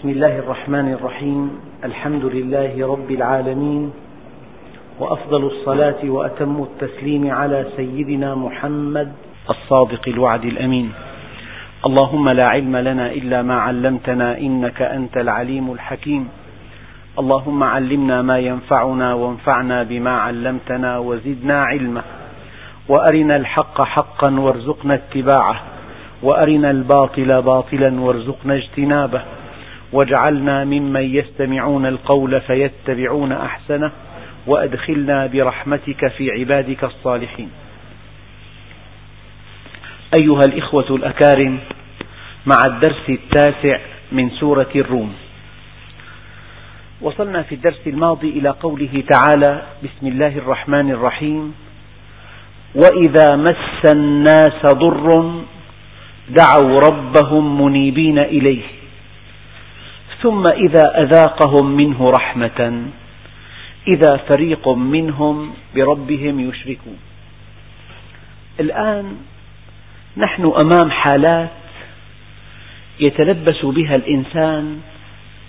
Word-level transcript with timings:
بسم 0.00 0.08
الله 0.08 0.38
الرحمن 0.38 0.92
الرحيم. 0.92 1.60
الحمد 1.84 2.24
لله 2.24 2.92
رب 2.92 3.10
العالمين. 3.10 3.92
وأفضل 5.00 5.44
الصلاة 5.46 6.00
وأتم 6.04 6.62
التسليم 6.62 7.30
على 7.30 7.66
سيدنا 7.76 8.34
محمد 8.34 9.12
الصادق 9.50 10.08
الوعد 10.08 10.44
الأمين. 10.44 10.92
اللهم 11.86 12.26
لا 12.34 12.46
علم 12.48 12.76
لنا 12.76 13.12
إلا 13.12 13.42
ما 13.42 13.54
علمتنا 13.54 14.38
إنك 14.38 14.82
أنت 14.82 15.16
العليم 15.16 15.72
الحكيم. 15.72 16.28
اللهم 17.18 17.62
علمنا 17.62 18.22
ما 18.22 18.38
ينفعنا 18.38 19.14
وانفعنا 19.14 19.82
بما 19.82 20.10
علمتنا 20.10 20.98
وزدنا 20.98 21.62
علما. 21.62 22.02
وأرنا 22.88 23.36
الحق 23.36 23.82
حقا 23.82 24.40
وارزقنا 24.40 24.94
اتباعه. 24.94 25.60
وأرنا 26.22 26.70
الباطل 26.70 27.42
باطلا 27.42 28.00
وارزقنا 28.00 28.54
اجتنابه. 28.54 29.22
واجعلنا 29.92 30.64
ممن 30.64 31.14
يستمعون 31.14 31.86
القول 31.86 32.40
فيتبعون 32.40 33.32
أحسنه 33.32 33.92
وأدخلنا 34.46 35.26
برحمتك 35.26 36.08
في 36.08 36.30
عبادك 36.30 36.84
الصالحين. 36.84 37.50
أيها 40.20 40.44
الإخوة 40.48 40.86
الأكارم 40.90 41.58
مع 42.46 42.62
الدرس 42.66 43.08
التاسع 43.08 43.78
من 44.12 44.30
سورة 44.30 44.70
الروم. 44.76 45.14
وصلنا 47.00 47.42
في 47.42 47.54
الدرس 47.54 47.80
الماضي 47.86 48.28
إلى 48.28 48.48
قوله 48.48 49.02
تعالى 49.10 49.62
بسم 49.82 50.06
الله 50.06 50.38
الرحمن 50.38 50.90
الرحيم. 50.90 51.54
وإذا 52.74 53.36
مس 53.36 53.92
الناس 53.92 54.66
ضر 54.74 55.42
دعوا 56.28 56.80
ربهم 56.80 57.62
منيبين 57.62 58.18
إليه. 58.18 58.79
ثم 60.22 60.46
إذا 60.46 61.02
أذاقهم 61.02 61.76
منه 61.76 62.10
رحمة 62.10 62.82
إذا 63.88 64.16
فريق 64.16 64.68
منهم 64.68 65.54
بربهم 65.74 66.40
يشركون. 66.48 66.98
الآن 68.60 69.16
نحن 70.16 70.52
أمام 70.62 70.90
حالات 70.90 71.50
يتلبس 73.00 73.64
بها 73.64 73.96
الإنسان 73.96 74.80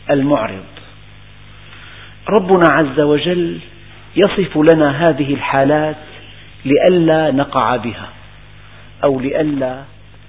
المعرض. 0.09 0.66
ربنا 2.30 2.64
عز 2.70 3.00
وجل 3.00 3.59
يصف 4.16 4.58
لنا 4.74 5.06
هذه 5.06 5.34
الحالات 5.34 5.98
لئلا 6.66 7.31
نقع 7.31 7.76
بها 7.76 8.09
أو 9.03 9.20
لئلا 9.20 9.84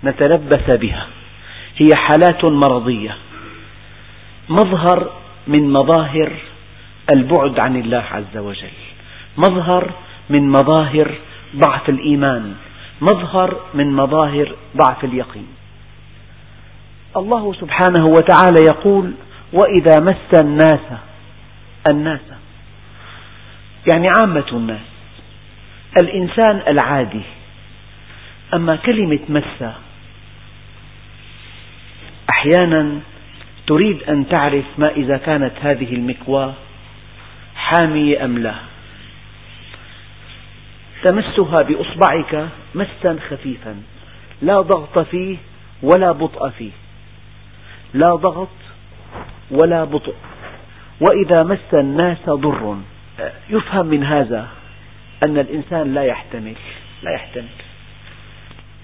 نتلبس 0.04 0.70
بها. 0.70 1.06
هي 1.76 1.88
حالات 1.94 2.44
مرضية. 2.44 3.16
مظهر 4.48 5.10
من 5.46 5.72
مظاهر 5.72 6.32
البعد 7.10 7.58
عن 7.58 7.76
الله 7.76 8.04
عز 8.12 8.36
وجل. 8.36 8.76
مظهر 9.36 9.90
من 10.30 10.48
مظاهر 10.48 11.14
ضعف 11.56 11.88
الإيمان. 11.88 12.54
مظهر 13.00 13.60
من 13.74 13.92
مظاهر 13.92 14.54
ضعف 14.76 15.04
اليقين. 15.04 15.48
الله 17.16 17.52
سبحانه 17.60 18.04
وتعالى 18.04 18.60
يقول 18.68 19.12
وإذا 19.52 19.96
مس 20.00 20.40
الناس 20.42 20.80
الناس 21.90 22.20
يعني 23.92 24.08
عامة 24.08 24.44
الناس 24.52 24.80
الإنسان 26.02 26.62
العادي 26.68 27.22
أما 28.54 28.76
كلمة 28.76 29.18
مس 29.28 29.64
أحيانا 32.30 33.00
تريد 33.72 34.02
أن 34.02 34.28
تعرف 34.28 34.64
ما 34.78 34.90
إذا 34.96 35.16
كانت 35.16 35.52
هذه 35.60 35.94
المكواة 35.94 36.54
حامية 37.54 38.24
أم 38.24 38.38
لا؟ 38.38 38.54
تمسها 41.04 41.62
بإصبعك 41.62 42.48
مسا 42.74 43.18
خفيفا 43.28 43.82
لا 44.42 44.60
ضغط 44.60 44.98
فيه 44.98 45.36
ولا 45.82 46.12
بطء 46.12 46.48
فيه. 46.48 46.70
لا 47.94 48.14
ضغط 48.14 48.48
ولا 49.50 49.84
بطء. 49.84 50.14
وإذا 51.00 51.42
مس 51.42 51.74
الناس 51.74 52.18
ضر. 52.28 52.76
يفهم 53.50 53.86
من 53.86 54.04
هذا 54.04 54.48
أن 55.22 55.38
الإنسان 55.38 55.94
لا 55.94 56.04
يحتمل 56.04 56.54
لا 57.02 57.10
يحتمل. 57.14 57.54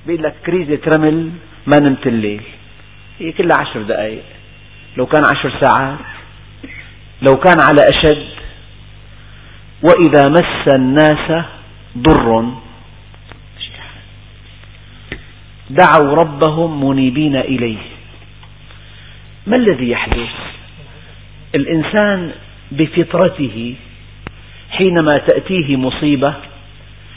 بيقول 0.07 0.23
لك 0.23 0.35
كريزة 0.47 0.81
رمل 0.97 1.31
ما 1.67 1.77
نمت 1.81 2.07
الليل. 2.07 2.43
هي 3.19 3.33
كلها 3.33 3.61
عشر 3.61 3.83
دقائق 3.83 4.38
لو 4.99 5.07
كان 5.07 5.23
عشر 5.35 5.53
ساعات 5.61 5.99
لو 7.23 7.33
كان 7.33 7.57
على 7.61 7.81
أشد. 7.95 8.29
وإذا 9.83 10.29
مس 10.29 10.75
الناس 10.79 11.45
ضر. 11.99 12.53
دعوا 15.71 16.15
ربهم 16.15 16.89
منيبين 16.89 17.37
إليه. 17.37 17.79
ما 19.47 19.57
الذي 19.57 19.91
يحدث؟ 19.91 20.35
الإنسان 21.55 22.33
بفطرته 22.73 23.75
حينما 24.71 25.19
تأتيه 25.19 25.77
مصيبة 25.77 26.35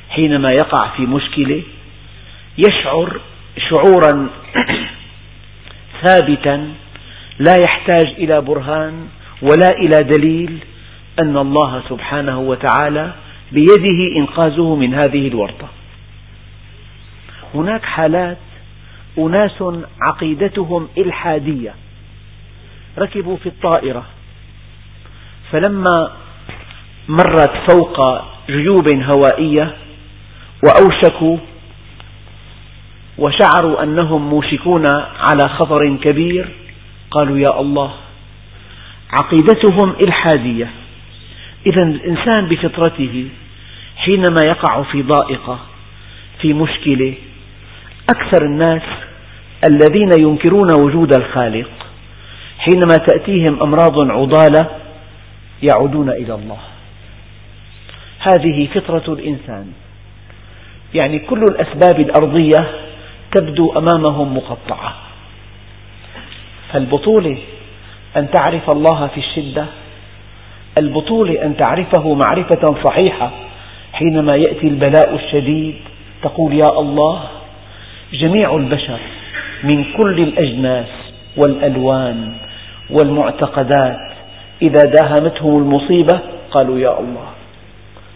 حينما 0.09 0.49
يقع 0.51 0.89
في 0.97 1.01
مشكلة 1.01 1.63
يشعر 2.57 3.21
شعورا 3.69 4.29
ثابتا 6.05 6.73
لا 7.47 7.55
يحتاج 7.67 8.05
إلى 8.17 8.41
برهان 8.41 9.07
ولا 9.41 9.69
إلى 9.77 9.97
دليل 10.15 10.57
أن 11.19 11.37
الله 11.37 11.83
سبحانه 11.89 12.39
وتعالى 12.39 13.13
بيده 13.51 14.17
إنقاذه 14.17 14.79
من 14.85 14.93
هذه 14.93 15.27
الورطة. 15.27 15.67
هناك 17.55 17.83
حالات 17.83 18.37
أناس 19.17 19.63
عقيدتهم 20.01 20.87
إلحادية. 20.97 21.73
ركبوا 22.97 23.37
في 23.37 23.45
الطائرة. 23.49 24.05
فلما 25.51 26.11
مرت 27.07 27.51
فوق 27.71 28.21
جيوب 28.49 28.93
هوائية 28.93 29.75
وأوشكوا 30.65 31.37
وشعروا 33.17 33.83
أنهم 33.83 34.29
موشكون 34.29 34.83
على 35.19 35.49
خطر 35.49 35.97
كبير 36.03 36.49
قالوا 37.11 37.37
يا 37.37 37.59
الله 37.59 37.91
عقيدتهم 39.11 39.95
إلحادية. 40.07 40.69
إذا 41.71 41.83
الإنسان 41.83 42.49
بفطرته 42.49 43.29
حينما 43.95 44.41
يقع 44.45 44.83
في 44.83 45.01
ضائقة 45.01 45.59
في 46.41 46.53
مشكلة 46.53 47.13
أكثر 48.15 48.45
الناس 48.45 48.81
الذين 49.69 50.09
ينكرون 50.19 50.67
وجود 50.85 51.13
الخالق 51.17 51.69
حينما 52.57 52.93
تأتيهم 53.07 53.61
أمراض 53.61 54.11
عضالة 54.11 54.69
يعودون 55.63 56.09
إلى 56.09 56.33
الله. 56.33 56.59
هذه 58.19 58.67
فطرة 58.73 59.13
الإنسان. 59.13 59.73
يعني 60.93 61.19
كل 61.19 61.43
الأسباب 61.43 61.99
الأرضية 61.99 62.71
تبدو 63.35 63.71
أمامهم 63.71 64.37
مقطعة. 64.37 65.10
فالبطولة 66.73 67.37
أن 68.17 68.31
تعرف 68.31 68.69
الله 68.75 69.07
في 69.07 69.17
الشدة 69.17 69.65
البطولة 70.81 71.43
أن 71.45 71.57
تعرفه 71.57 72.13
معرفة 72.13 72.75
صحيحة 72.87 73.31
حينما 73.93 74.35
يأتي 74.35 74.67
البلاء 74.67 75.15
الشديد 75.15 75.75
تقول 76.23 76.53
يا 76.53 76.79
الله 76.79 77.23
جميع 78.13 78.55
البشر 78.55 78.99
من 79.71 79.83
كل 79.83 80.19
الأجناس 80.19 80.87
والألوان 81.37 82.33
والمعتقدات 82.89 83.97
إذا 84.61 84.85
داهمتهم 84.85 85.57
المصيبة 85.57 86.19
قالوا 86.51 86.79
يا 86.79 86.99
الله. 86.99 87.27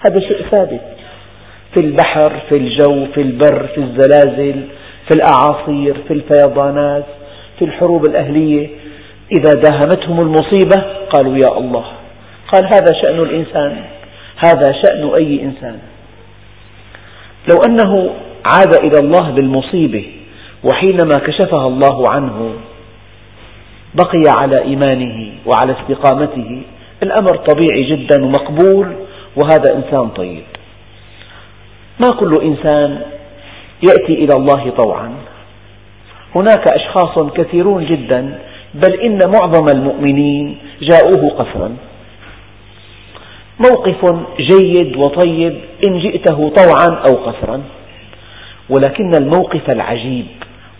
هذا 0.08 0.28
شيء 0.28 0.46
ثابت 0.56 0.82
في 1.76 1.82
البحر 1.86 2.42
في 2.50 2.58
الجو 2.58 3.06
في 3.14 3.22
البر 3.22 3.68
في 3.68 3.78
الزلازل 3.78 4.62
في 5.08 5.12
الأعاصير 5.16 5.98
في 6.08 6.14
الفيضانات. 6.14 7.06
في 7.60 7.66
الحروب 7.66 8.06
الأهلية 8.10 8.70
إذا 9.32 9.52
داهمتهم 9.52 10.22
المصيبة؟ 10.22 10.84
قالوا 11.14 11.38
يا 11.38 11.58
الله. 11.58 11.86
قال 12.54 12.64
هذا 12.66 13.02
شأن 13.02 13.20
الإنسان. 13.20 13.84
هذا 14.46 14.72
شأن 14.84 15.14
أي 15.16 15.44
إنسان. 15.44 15.80
لو 17.52 17.58
أنه 17.68 18.10
عاد 18.52 18.74
إلى 18.84 19.00
الله 19.00 19.32
بالمصيبة 19.32 20.06
وحينما 20.64 21.16
كشفها 21.16 21.68
الله 21.68 22.06
عنه 22.12 22.54
بقي 23.96 24.42
على 24.42 24.56
إيمانه 24.62 25.32
وعلى 25.46 25.76
استقامته. 25.82 26.62
الأمر 27.04 27.38
طبيعي 27.38 27.84
جدا 27.84 28.26
ومقبول 28.26 28.96
وهذا 29.36 29.76
إنسان 29.76 30.10
طيب. 30.10 30.44
ما 32.00 32.08
كل 32.20 32.34
إنسان 32.42 33.02
يأتي 33.90 34.14
إلى 34.14 34.34
الله 34.40 34.72
طوعا. 34.84 35.12
هناك 36.36 36.74
أشخاص 36.74 37.32
كثيرون 37.34 37.86
جدا 37.86 38.40
بل 38.74 38.94
إن 38.94 39.20
معظم 39.26 39.66
المؤمنين 39.76 40.58
جاءوه 40.82 41.30
قسرا 41.40 41.76
موقف 43.60 44.16
جيد 44.40 44.96
وطيب 44.96 45.56
إن 45.88 46.00
جئته 46.00 46.50
طوعا 46.50 47.04
أو 47.08 47.14
قسرا 47.14 47.62
ولكن 48.70 49.12
الموقف 49.18 49.70
العجيب 49.70 50.26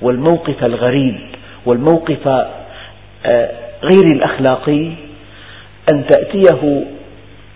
والموقف 0.02 0.64
الغريب 0.64 1.16
والموقف 1.66 2.28
آه، 3.26 3.52
غير 3.84 4.06
الأخلاقي 4.16 4.92
أن 5.94 6.06
تأتيه 6.08 6.86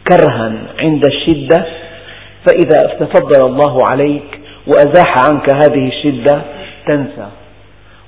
كرها 0.08 0.54
عند 0.80 1.06
الشدة. 1.06 1.66
فإذا 2.46 2.98
تفضل 3.00 3.46
الله 3.46 3.78
عليك 3.92 4.40
وأزاح 4.68 5.18
عنك 5.26 5.54
هذه 5.64 5.88
الشدة 5.88 6.42
تنسى. 6.88 7.28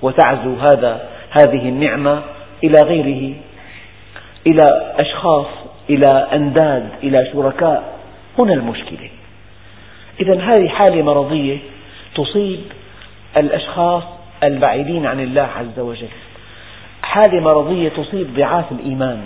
وتعزو 0.01 0.55
هذا 0.55 1.09
هذه 1.29 1.69
النعمة 1.69 2.21
إلى 2.63 2.81
غيره 2.85 3.35
إلى 4.47 4.93
أشخاص 4.99 5.47
إلى 5.89 6.27
أنداد 6.33 6.89
إلى 7.03 7.29
شركاء. 7.33 7.99
هنا 8.39 8.53
المشكلة. 8.53 9.09
إذا 10.19 10.41
هذه 10.41 10.67
حالة 10.67 11.01
مرضية 11.01 11.57
تصيب 12.15 12.59
الأشخاص 13.37 14.03
البعيدين 14.43 15.05
عن 15.05 15.19
الله 15.19 15.49
عز 15.59 15.79
وجل. 15.79 16.07
حالة 17.03 17.39
مرضية 17.39 17.89
تصيب 17.89 18.33
ضعاف 18.37 18.71
الإيمان. 18.71 19.21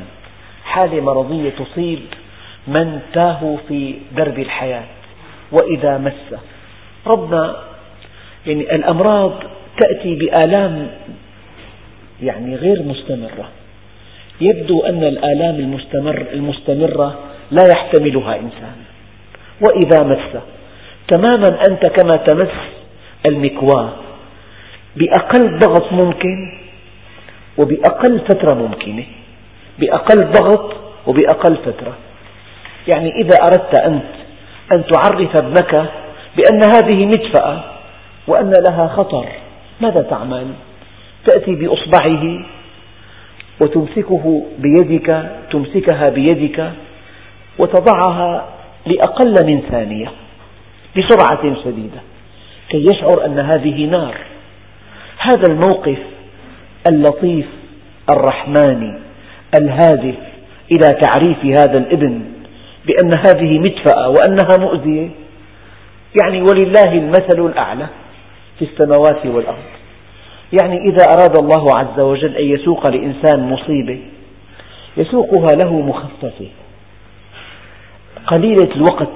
حالة 0.66 1.02
مرضية 1.02 1.50
تصيب 1.50 2.00
من 2.68 3.00
تاهوا 3.14 3.58
في 3.68 3.96
درب 4.12 4.40
الحياة. 4.40 4.84
وإذا 5.52 5.98
مس 5.98 6.40
ربنا 7.08 7.56
يعني 8.46 8.76
الأمراض 8.76 9.34
تأتي 9.82 10.16
بآلام 10.16 10.88
يعني 12.24 12.56
غير 12.56 12.84
مستمرة. 12.84 13.50
يبدو 14.42 14.84
أن 14.84 15.04
الآلام 15.04 15.56
المستمر 15.56 16.26
المستمرة 16.34 17.20
لا 17.52 17.64
يحتملها 17.76 18.36
إنسان. 18.36 18.76
وإذا 19.62 20.04
مس 20.04 20.42
تماما 21.08 21.60
أنت 21.70 21.90
كما 21.90 22.18
تمس 22.18 22.56
المكواة. 23.26 23.94
بأقل 24.96 25.60
ضغط 25.60 25.92
ممكن 25.92 26.58
وبأقل 27.58 28.20
فترة 28.20 28.54
ممكنة. 28.54 29.04
بأقل 29.80 30.32
ضغط 30.32 30.76
وبأقل 31.08 31.58
فترة. 31.58 31.94
يعني 32.94 33.12
إذا 33.22 33.38
أردت 33.46 33.80
أنت 33.80 34.12
أن 34.72 34.84
تعرف 34.86 35.36
ابنك 35.36 35.90
بأن 36.38 36.64
هذه 36.64 37.06
مدفأة 37.06 37.64
وأن 38.28 38.54
لها 38.70 38.88
خطر. 38.88 39.26
ماذا 39.82 40.02
تعمل؟ 40.02 40.48
تأتي 41.26 41.56
بإصبعه 41.56 42.46
وتمسكه 43.60 44.44
بيدك 44.60 45.32
تمسكها 45.52 46.10
بيدك 46.10 46.72
وتضعها 47.60 48.50
لأقل 48.86 49.46
من 49.46 49.62
ثانية 49.72 50.08
بسرعة 50.98 51.64
شديدة 51.64 52.02
كي 52.70 52.86
يشعر 52.92 53.26
أن 53.26 53.40
هذه 53.40 53.86
نار. 53.86 54.16
هذا 55.18 55.44
الموقف 55.50 55.98
اللطيف 56.92 57.46
الرحماني 58.10 59.00
الهادف 59.62 60.16
إلى 60.72 60.90
تعريف 61.02 61.60
هذا 61.60 61.78
الابن 61.78 62.22
بأن 62.86 63.12
هذه 63.28 63.60
مدفأة 63.60 64.10
وأنها 64.10 64.58
مؤذية. 64.60 65.10
يعني 66.24 66.42
ولله 66.42 66.92
المثل 66.94 67.46
الأعلى. 67.46 67.88
في 68.60 68.66
السماوات 68.66 69.26
والأرض. 69.26 69.64
يعني 70.62 70.78
إذا 70.78 71.06
أراد 71.18 71.38
الله 71.44 71.66
عز 71.78 72.00
وجل 72.00 72.36
أن 72.36 72.46
يسوق 72.46 72.90
لإنسان 72.90 73.50
مصيبة 73.50 74.00
يسوقها 74.98 75.48
له 75.64 75.82
مخففة. 75.82 76.48
قليلة 78.28 78.76
الوقت 78.76 79.10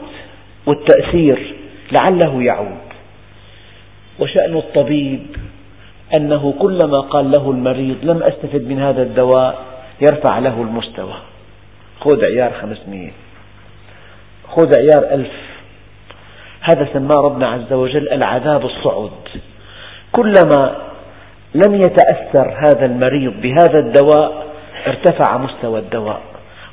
والتأثير 0.66 1.56
لعله 1.92 2.44
يعود. 2.44 2.90
وشأن 4.20 4.58
الطبيب 4.58 5.28
أنه 6.14 6.54
كلما 6.60 7.00
قال 7.00 7.32
له 7.32 7.52
المريض 7.52 7.98
لم 8.04 8.24
أستفد 8.24 8.68
من 8.68 8.80
هذا 8.80 9.02
الدواء 9.02 9.66
يرفع 10.02 10.40
له 10.40 10.62
المستوى. 10.62 11.14
خذ 12.00 12.26
عيار 12.26 12.54
خمسمية 12.62 13.12
خذ 14.48 14.72
عيار 14.78 15.14
ألف. 15.14 15.49
هذا 16.62 16.88
سماه 16.94 17.22
ربنا 17.22 17.48
عز 17.48 17.74
وجل 17.74 18.10
العذاب 18.10 18.66
الصعد 18.66 19.12
كلما 20.12 20.76
لم 21.56 21.76
يتأثر 21.76 22.58
هذا 22.68 22.86
المريض 22.86 23.42
بهذا 23.42 23.80
الدواء 23.80 24.48
ارتفع 24.88 25.38
مستوى 25.38 25.80
الدواء 25.80 26.22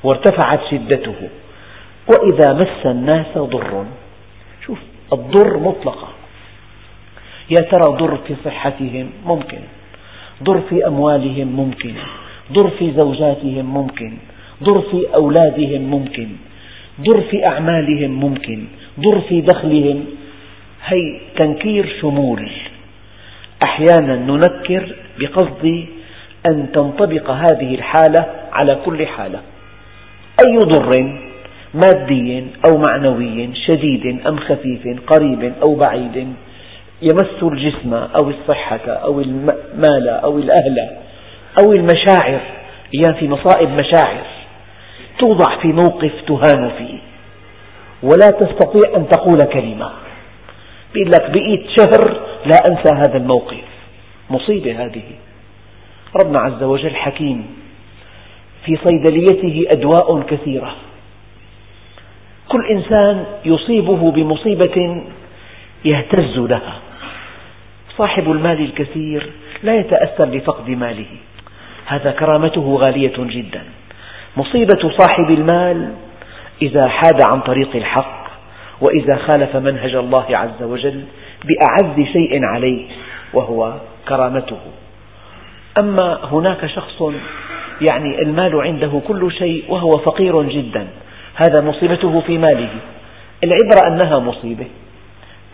وارتفعت 0.05 0.61
شدته. 0.71 1.15
وإذا 2.11 2.53
مس 2.53 2.87
الناس 2.87 3.39
ضر. 3.39 3.85
شوف 4.67 4.79
الضر 5.13 5.59
مطلقة. 5.59 6.09
يا 7.51 7.63
ترى 7.71 7.97
ضر 7.97 8.17
في 8.27 8.35
صحتهم؟ 8.45 9.11
ممكن. 9.25 9.59
ضر 10.43 10.61
في 10.69 10.87
أموالهم؟ 10.87 11.49
ممكن. 11.49 11.95
ضر 12.53 12.71
في 12.79 12.93
زوجاتهم؟ 12.93 13.75
ممكن. 13.75 14.13
ضر 14.63 14.81
في 14.81 15.15
أولادهم؟ 15.15 15.81
ممكن. 15.81 16.29
ضر 17.01 17.21
في 17.31 17.47
أعمالهم؟ 17.47 18.11
ممكن. 18.11 18.65
ضر 19.01 19.21
في 19.21 19.41
دخلهم. 19.41 20.05
هي 20.87 21.21
تنكير 21.37 21.97
شمول. 22.01 22.51
أحيانا 23.67 24.17
ننكر 24.17 24.95
بقصد 25.19 25.87
أن 26.47 26.73
تنطبق 26.73 27.31
هذه 27.31 27.75
الحالة 27.75 28.27
على 28.53 28.79
كل 28.85 29.07
حالة. 29.07 29.41
أي 30.41 30.59
ضر 30.59 31.19
مادي 31.75 32.45
أو 32.69 32.83
معنوي 32.89 33.51
شديد 33.55 34.27
أم 34.27 34.39
خفيف 34.39 35.01
قريب 35.07 35.53
أو 35.69 35.75
بعيد 35.75 36.35
يمس 37.03 37.43
الجسم 37.43 37.95
أو 37.95 38.31
الصحة 38.31 38.87
أو 38.87 39.21
المال 39.21 40.09
أو 40.09 40.39
الأهل 40.39 40.79
أو 41.59 41.73
المشاعر. 41.73 42.41
أيام 42.95 43.15
في 43.15 43.29
مصائب 43.29 43.69
مشاعر 43.69 44.25
توضع 45.19 45.61
في 45.63 45.69
موقف 45.69 46.13
تهان 46.27 46.71
فيه. 46.79 47.06
ولا 48.03 48.31
تستطيع 48.31 48.97
أن 48.97 49.09
تقول 49.09 49.45
كلمة. 49.45 49.91
بيقول 50.95 51.11
لك 51.11 51.31
بقيت 51.31 51.67
شهر 51.79 52.21
لا 52.47 52.57
أنسى 52.69 52.95
هذا 52.95 53.17
الموقف. 53.17 53.65
مصيبة 54.31 54.85
هذه. 54.85 55.03
ربنا 56.23 56.39
عز 56.39 56.63
وجل 56.63 56.97
حكيم 56.97 57.47
في 58.65 58.79
صيدليته 58.85 59.65
أدواء 59.73 60.23
كثيرة. 60.23 60.77
كل 62.49 62.67
إنسان 62.67 63.25
يصيبه 63.45 64.11
بمصيبة 64.11 65.03
يهتز 65.85 66.39
لها. 66.39 66.81
صاحب 67.99 68.31
المال 68.31 68.61
الكثير 68.61 69.31
لا 69.63 69.75
يتأثر 69.75 70.25
لفقد 70.25 70.71
ماله. 70.71 71.07
هذا 71.87 72.11
كرامته 72.11 72.81
غالية 72.85 73.15
جدا. 73.19 73.65
مصيبة 74.37 74.93
صاحب 74.99 75.31
المال 75.31 75.95
إذا 76.63 76.89
حاد 76.89 77.21
عن 77.31 77.41
طريق 77.41 77.77
الحق 77.77 78.27
وإذا 78.81 79.17
خالف 79.17 79.57
منهج 79.57 79.95
الله 79.95 80.37
عز 80.37 80.63
وجل 80.63 81.05
بأعز 81.45 82.07
شيء 82.13 82.45
عليه 82.45 82.89
وهو 83.35 83.75
كرامته. 84.09 84.59
أما 85.83 86.19
هناك 86.25 86.67
شخص 86.67 87.03
يعني 87.91 88.23
المال 88.23 88.61
عنده 88.61 89.01
كل 89.09 89.33
شيء 89.33 89.65
وهو 89.69 89.91
فقير 89.91 90.43
جدا 90.43 90.87
هذا 91.35 91.65
مصيبته 91.65 92.21
في 92.21 92.39
ماله. 92.39 92.71
العبرة 93.45 93.87
أنها 93.87 94.19
مصيبة 94.19 94.67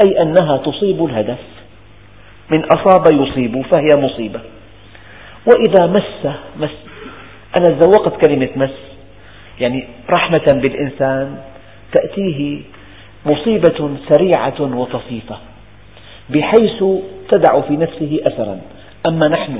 أي 0.06 0.22
أنها 0.22 0.56
تصيب 0.56 1.04
الهدف. 1.04 1.38
من 2.56 2.64
أصاب 2.64 3.04
يصيب 3.12 3.62
فهي 3.62 4.02
مصيبة. 4.02 4.40
وإذا 5.46 5.86
مس 5.86 6.34
مس 6.56 6.70
أنا 7.56 7.78
زوقت 7.80 8.26
كلمة 8.26 8.48
مس. 8.56 8.91
يعني 9.60 9.84
رحمة 10.10 10.46
بالإنسان 10.52 11.36
تأتيه 11.92 12.60
مصيبة 13.26 13.96
سريعة 14.08 14.60
وطفيفة 14.60 15.36
بحيث 16.30 16.84
تدع 17.28 17.60
في 17.60 17.76
نفسه 17.76 18.20
أثرا. 18.26 18.60
أما 19.06 19.28
نحن 19.28 19.58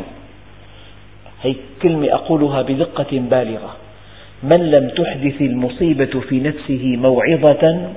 هي 1.43 1.55
كلمة 1.83 2.15
أقولها 2.15 2.63
بدقة 2.63 3.07
بالغة 3.13 3.77
من 4.43 4.71
لم 4.71 4.89
تحدث 4.89 5.41
المصيبة 5.41 6.21
في 6.21 6.41
نفسه 6.41 6.97
موعظة 6.97 7.93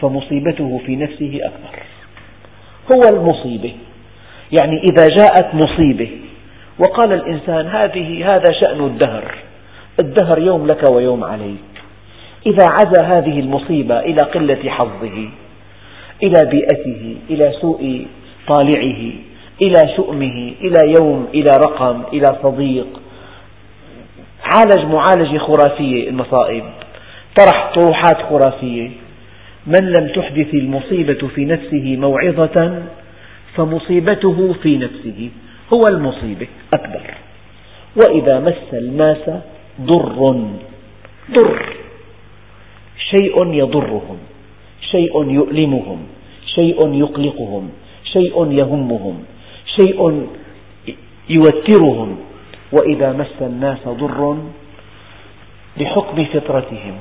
فمصيبته 0.00 0.80
في 0.86 0.96
نفسه 0.96 1.40
أكبر. 1.42 1.82
هو 2.92 3.16
المصيبة. 3.16 3.72
يعني 4.60 4.80
إذا 4.90 5.06
جاءت 5.18 5.54
مصيبة 5.54 6.10
وقال 6.78 7.12
الإنسان 7.12 7.66
هذه 7.66 8.24
هذا 8.24 8.52
شأن 8.60 8.84
الدهر. 8.84 9.34
الدهر 10.00 10.38
يوم 10.38 10.66
لك 10.66 10.90
ويوم 10.90 11.24
عليك. 11.24 11.70
إذا 12.46 12.66
عزى 12.70 13.04
هذه 13.04 13.40
المصيبة 13.40 14.00
إلى 14.00 14.18
قلة 14.34 14.70
حظه 14.70 15.28
إلى 16.22 16.50
بيئته 16.50 17.16
إلى 17.30 17.52
سوء 17.60 18.06
طالعه 18.48 19.12
إلى 19.62 19.96
شؤمه 19.96 20.52
إلى 20.60 20.94
يوم 21.00 21.26
إلى 21.34 21.50
رقم 21.66 22.02
إلى 22.12 22.26
صديق. 22.42 22.86
عالج 24.42 24.92
معالجة 24.92 25.38
خرافية 25.38 26.08
المصائب. 26.08 26.64
طرح 27.36 27.72
طروحات 27.74 28.16
خرافية. 28.30 28.90
من 29.66 29.92
لم 29.98 30.08
تحدث 30.08 30.54
المصيبة 30.54 31.28
في 31.34 31.44
نفسه 31.44 31.96
موعظة 31.96 32.82
فمصيبته 33.56 34.54
في 34.62 34.76
نفسه 34.76 35.30
هو 35.72 35.80
المصيبة. 35.92 36.46
أكبر. 36.74 37.00
وإذا 37.96 38.40
مس 38.40 38.74
الناس 38.74 39.30
ضر. 39.80 40.48
ضر. 41.30 41.76
شيء 43.10 43.52
يضرهم 43.52 44.18
شيء 44.90 45.30
يؤلمهم 45.30 45.98
شيء 46.54 46.94
يقلقهم 46.94 47.70
شيء 48.04 48.52
يهمهم 48.52 49.16
شيء 49.76 50.26
يوترهم. 51.28 52.16
وإذا 52.72 53.12
مس 53.12 53.42
الناس 53.42 53.88
ضر 53.88 54.36
بحكم 55.78 56.24
فطرتهم 56.24 56.94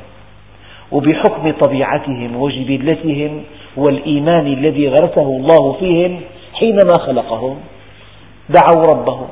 وبحكم 0.91 1.51
طبيعتهم 1.51 2.35
وجبلتهم 2.35 3.43
والإيمان 3.77 4.47
الذي 4.47 4.87
غرسه 4.87 5.27
الله 5.27 5.73
فيهم 5.79 6.21
حينما 6.53 6.93
خلقهم 6.99 7.57
دعوا 8.49 8.83
ربهم. 8.93 9.27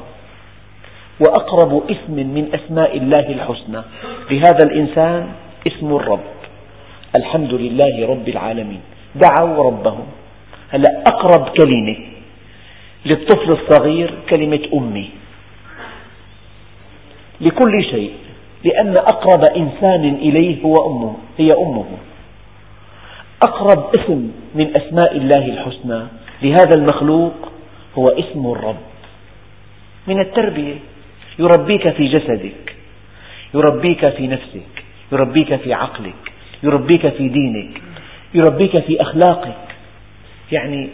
وأقرب 1.20 1.92
اسم 1.92 2.14
من 2.14 2.50
أسماء 2.54 2.98
الله 2.98 3.30
الحسنى. 3.30 3.82
لهذا 4.32 4.64
الإنسان 4.66 5.28
اسم 5.68 5.96
الرب. 5.96 6.28
الحمد 7.16 7.54
لله 7.54 8.08
رب 8.08 8.28
العالمين. 8.30 8.82
دعوا 9.16 9.64
ربهم. 9.64 10.06
هلا 10.70 11.04
أقرب 11.08 11.50
كلمة 11.58 11.98
للطفل 13.06 13.52
الصغير 13.52 14.14
كلمة 14.36 14.60
أمي. 14.74 15.10
لكل 17.42 17.84
شيء. 17.84 18.12
لأن 18.64 18.98
أقرب 18.98 19.44
إنسان 19.58 20.04
إليه 20.16 20.64
هو 20.64 20.76
أمه. 20.90 21.16
هي 21.38 21.50
أمه. 21.58 21.86
أقرب 23.44 23.90
اسم 24.00 24.32
من 24.56 24.76
أسماء 24.76 25.18
الله 25.18 25.46
الحسنى. 25.46 26.02
لهذا 26.42 26.74
المخلوق 26.78 27.34
هو 27.98 28.10
اسم 28.10 28.52
الرب. 28.52 28.82
من 30.08 30.20
التربية. 30.20 30.76
يربيك 31.40 31.90
في 31.90 32.08
جسدك 32.08 32.76
يربيك 33.54 34.10
في 34.10 34.28
نفسك 34.28 34.84
يربيك 35.12 35.56
في 35.56 35.74
عقلك 35.74 36.34
يربيك 36.64 37.10
في 37.10 37.30
دينك 37.30 37.82
يربيك 38.34 38.82
في 38.82 39.02
أخلاقك. 39.02 39.68
يعني 40.52 40.90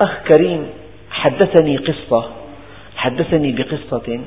أخ 0.00 0.18
كريم 0.28 0.66
حدثني 1.10 1.76
قصة 1.76 2.30
حدثني 2.96 3.52
بقصة 3.52 4.20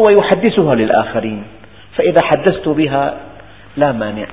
هو 0.00 0.04
يحدثها 0.20 0.74
للآخرين 0.74 1.42
فإذا 1.96 2.18
حدثت 2.24 2.68
بها 2.68 3.20
لا 3.76 3.92
مانع. 3.92 4.26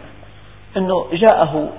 أنه 0.78 1.08
جاءه 1.14 1.74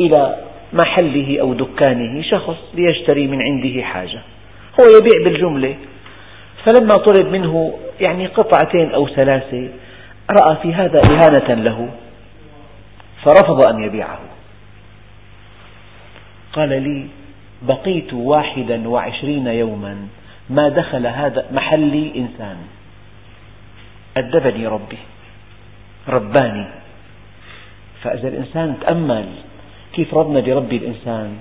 إلى 0.00 0.36
محله 0.72 1.40
أو 1.40 1.54
دكانه 1.54 2.22
شخص 2.22 2.56
ليشتري 2.74 3.26
من 3.26 3.42
عنده 3.42 3.82
حاجة 3.82 4.20
هو 4.80 4.84
يبيع 4.98 5.24
بالجملة 5.24 5.74
فلما 6.66 6.94
طلب 6.94 7.26
منه 7.26 7.78
يعني 8.00 8.26
قطعتين 8.26 8.94
أو 8.94 9.08
ثلاثة 9.08 9.68
رأى 10.30 10.56
في 10.62 10.74
هذا 10.74 11.00
إهانة 11.10 11.62
له 11.62 11.88
فرفض 13.24 13.66
أن 13.66 13.84
يبيعه. 13.84 14.18
قال 16.52 16.68
لي 16.68 17.06
بقيت 17.62 18.12
واحدا 18.12 18.88
وعشرين 18.88 19.46
يوما 19.46 20.06
ما 20.50 20.68
دخل 20.68 21.06
هذا 21.06 21.46
محلي 21.52 22.12
إنسان. 22.16 22.56
أدبني 24.16 24.66
ربي 24.66 24.98
رباني. 26.08 26.66
فإذا 28.02 28.28
الإنسان 28.28 28.76
تأمل 28.80 29.28
كيف 29.92 30.14
ربنا 30.14 30.40
بربي 30.40 30.76
الإنسان؟ 30.76 31.38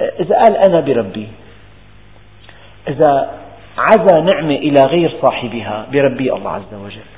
إذا 0.00 0.34
قال 0.34 0.56
أنا 0.56 0.80
بربي 0.80 1.28
إذا 2.88 3.40
عزى 3.78 4.20
نعمة 4.20 4.54
إلى 4.54 4.80
غير 4.86 5.16
صاحبها 5.22 5.86
بربي 5.92 6.32
الله 6.32 6.50
عز 6.50 6.74
وجل. 6.74 7.10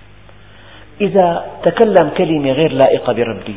إذا 1.01 1.47
تكلم 1.63 2.11
كلمة 2.19 2.53
غير 2.53 2.73
لائقة 2.73 3.13
بربي. 3.13 3.57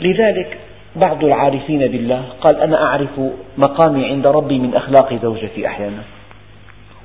لذلك 0.00 0.58
بعض 0.96 1.24
العارفين 1.24 1.78
بالله 1.78 2.22
قال 2.40 2.60
أنا 2.60 2.84
أعرف 2.84 3.20
مقامي 3.58 4.06
عند 4.06 4.26
ربي 4.26 4.58
من 4.58 4.74
أخلاق 4.74 5.14
زوجتي 5.14 5.66
أحيانا. 5.66 6.02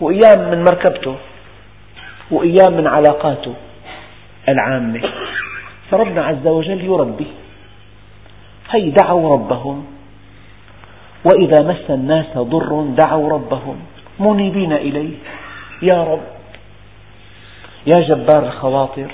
وأيام 0.02 0.52
من 0.52 0.64
مركبته 0.64 1.16
وأيام 2.32 2.78
من 2.78 2.88
علاقاته 2.88 3.54
العامة. 4.50 5.02
فربنا 5.92 6.26
عز 6.26 6.48
وجل 6.48 6.86
يربي. 6.86 7.28
هي 8.70 8.90
دعوا 8.90 9.34
ربهم. 9.34 9.86
وإذا 11.26 11.64
مس 11.64 11.90
الناس 11.90 12.38
ضر 12.38 12.86
دعوا 12.98 13.30
ربهم. 13.30 13.76
منيبين 14.22 14.74
إليه. 14.74 15.16
يا 15.82 16.04
رب 16.04 16.22
يا 17.88 17.96
جبار 17.96 18.46
الخواطر 18.48 19.12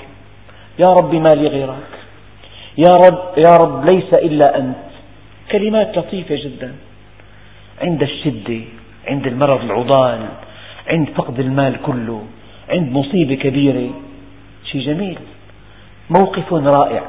يا 0.78 0.92
رب 0.92 1.14
ما 1.14 1.28
لي 1.36 1.48
غيرك. 1.48 1.92
يا 2.78 2.96
رب 2.96 3.38
يا 3.38 3.56
رب 3.60 3.84
ليس 3.84 4.12
إلا 4.14 4.58
أنت. 4.58 4.88
كلمات 5.52 5.98
لطيفة 5.98 6.34
جدا. 6.34 6.74
عند 7.82 8.02
الشدة 8.02 8.60
عند 9.08 9.26
المرض 9.26 9.64
العضال 9.64 10.28
عند 10.88 11.08
فقد 11.08 11.40
المال 11.40 11.82
كله 11.82 12.22
عند 12.68 12.92
مصيبة 12.92 13.34
كبيرة. 13.34 13.90
شيء 14.64 14.80
جميل. 14.80 15.18
موقف 16.10 16.52
رائع 16.52 17.04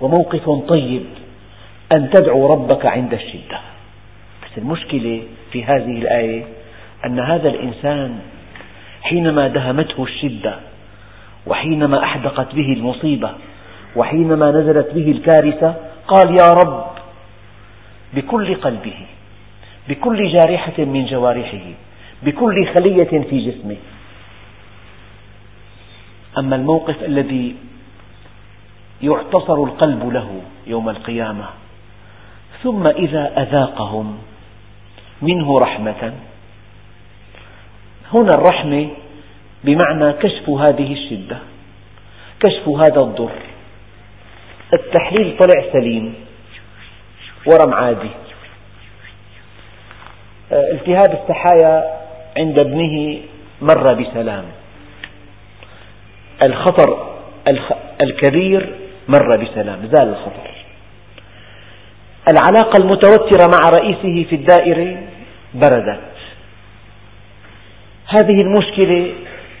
وموقف 0.00 0.50
طيب 0.74 1.04
أن 1.92 2.10
تدعو 2.10 2.52
ربك 2.52 2.86
عند 2.86 3.14
الشدة. 3.14 3.60
بس 4.42 4.58
المشكلة 4.58 5.22
في 5.52 5.64
هذه 5.64 5.98
الآية 5.98 6.57
أن 7.06 7.20
هذا 7.20 7.48
الإنسان 7.48 8.18
حينما 9.02 9.48
دهمته 9.48 10.02
الشدة 10.02 10.54
وحينما 11.46 12.02
أحدقت 12.04 12.54
به 12.54 12.72
المصيبة 12.72 13.30
وحينما 13.96 14.50
نزلت 14.50 14.94
به 14.94 15.10
الكارثة 15.10 15.74
قال 16.08 16.40
يا 16.40 16.50
رب 16.50 16.84
بكل 18.14 18.54
قلبه 18.54 18.96
بكل 19.88 20.32
جارحة 20.32 20.84
من 20.84 21.06
جوارحه 21.06 21.64
بكل 22.22 22.66
خلية 22.66 23.24
في 23.30 23.50
جسمه. 23.50 23.76
أما 26.38 26.56
الموقف 26.56 27.02
الذي 27.02 27.56
يعتصر 29.02 29.64
القلب 29.64 30.08
له 30.12 30.40
يوم 30.66 30.88
القيامة 30.88 31.44
ثم 32.62 32.84
إذا 32.96 33.42
أذاقهم 33.42 34.18
منه 35.22 35.58
رحمة 35.58 36.12
هنا 38.12 38.30
الرحمة 38.34 38.88
بمعنى 39.64 40.12
كشف 40.12 40.48
هذه 40.48 40.92
الشدة 40.92 41.38
كشف 42.44 42.68
هذا 42.68 43.00
الضر. 43.02 43.38
التحليل 44.74 45.36
طلع 45.38 45.72
سليم 45.72 46.14
ورم 47.46 47.74
عادي. 47.74 48.10
آه، 50.52 50.70
التهاب 50.72 51.20
السحايا 51.22 52.00
عند 52.38 52.58
ابنه 52.58 53.18
مر 53.62 53.94
بسلام. 53.94 54.44
الخطر 56.42 57.14
الكبير 58.00 58.74
مر 59.08 59.28
بسلام 59.28 59.90
زال 59.92 60.08
الخطر. 60.08 60.50
العلاقة 62.32 62.78
المتوترة 62.82 63.46
مع 63.52 63.70
رئيسه 63.78 64.28
في 64.28 64.34
الدائرة 64.34 65.02
بردت. 65.54 66.17
هذه 68.08 68.36
المشكلة 68.42 69.14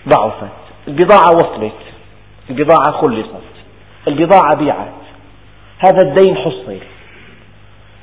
ضعفت. 0.08 0.48
البضاعة 0.88 1.36
وصلت. 1.36 1.72
البضاعة 2.50 2.92
خلصت. 2.92 3.48
البضاعة 4.08 4.56
بيعت. 4.58 4.92
هذا 5.78 6.08
الدين 6.08 6.36
حصل 6.36 6.78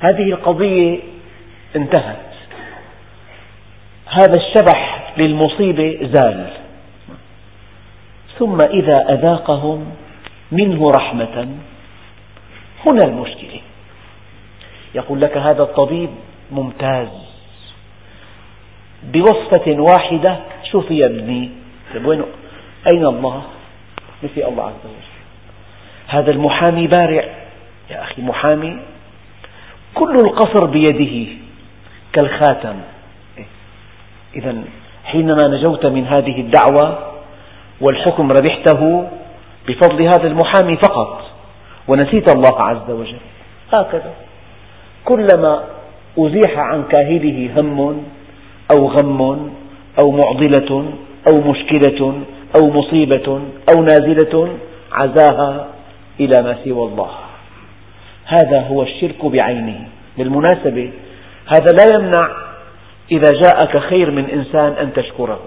هذه 0.00 0.32
القضية 0.32 0.98
انتهت. 1.76 2.26
هذا 4.06 4.34
الشبح 4.36 5.12
للمصيبة 5.18 6.10
زال. 6.12 6.50
ثم 8.38 8.58
إذا 8.70 9.14
أذاقهم 9.14 9.86
منه 10.52 10.90
رحمة 10.90 11.48
هنا 12.86 13.04
المشكلة. 13.04 13.60
يقول 14.94 15.20
لك 15.20 15.36
هذا 15.36 15.62
الطبيب 15.62 16.10
ممتاز. 16.50 17.08
بوصفة 19.02 19.76
واحدة. 19.80 20.36
شوف 20.70 20.90
يا 20.90 21.06
ابني 21.06 21.50
طيب 21.94 22.06
وين؟ 22.06 22.22
أين 22.92 23.06
الله؟ 23.06 23.42
مثل 24.22 24.48
الله 24.48 24.64
عز 24.64 24.84
وجل. 24.84 25.16
هذا 26.06 26.30
المحامي 26.30 26.86
بارع. 26.86 27.24
يا 27.90 28.02
أخي 28.02 28.22
محامي 28.22 28.78
كل 29.94 30.14
القصر 30.14 30.66
بيده 30.66 31.32
كالخاتم. 32.12 32.76
إذا 34.36 34.54
حينما 35.04 35.48
نجوت 35.48 35.86
من 35.86 36.06
هذه 36.06 36.40
الدعوة 36.40 37.12
والحكم 37.80 38.32
ربحته 38.32 39.08
بفضل 39.68 40.02
هذا 40.02 40.26
المحامي 40.26 40.76
فقط 40.76 41.30
ونسيت 41.88 42.36
الله 42.36 42.62
عز 42.62 42.90
وجل. 42.90 43.18
هكذا. 43.72 44.12
كلما 45.04 45.64
أزيح 46.18 46.58
عن 46.58 46.84
كاهله 46.84 47.60
هم 47.60 48.04
أو 48.74 48.88
غم 48.88 49.50
أو 49.98 50.10
معضلة 50.10 50.84
أو 51.28 51.34
مشكلة 51.50 52.14
أو 52.56 52.70
مصيبة 52.70 53.40
أو 53.70 53.82
نازلة 53.82 54.48
عزاها 54.92 55.66
إلى 56.20 56.42
ما 56.42 56.56
سوى 56.64 56.84
الله. 56.88 57.10
هذا 58.26 58.60
هو 58.60 58.82
الشرك 58.82 59.24
بعينه. 59.24 59.80
بالمناسبة 60.18 60.90
هذا 61.46 61.70
لا 61.78 61.94
يمنع 61.94 62.28
إذا 63.12 63.30
جاءك 63.42 63.78
خير 63.78 64.10
من 64.10 64.30
إنسان 64.30 64.72
أن 64.72 64.92
تشكره 64.92 65.40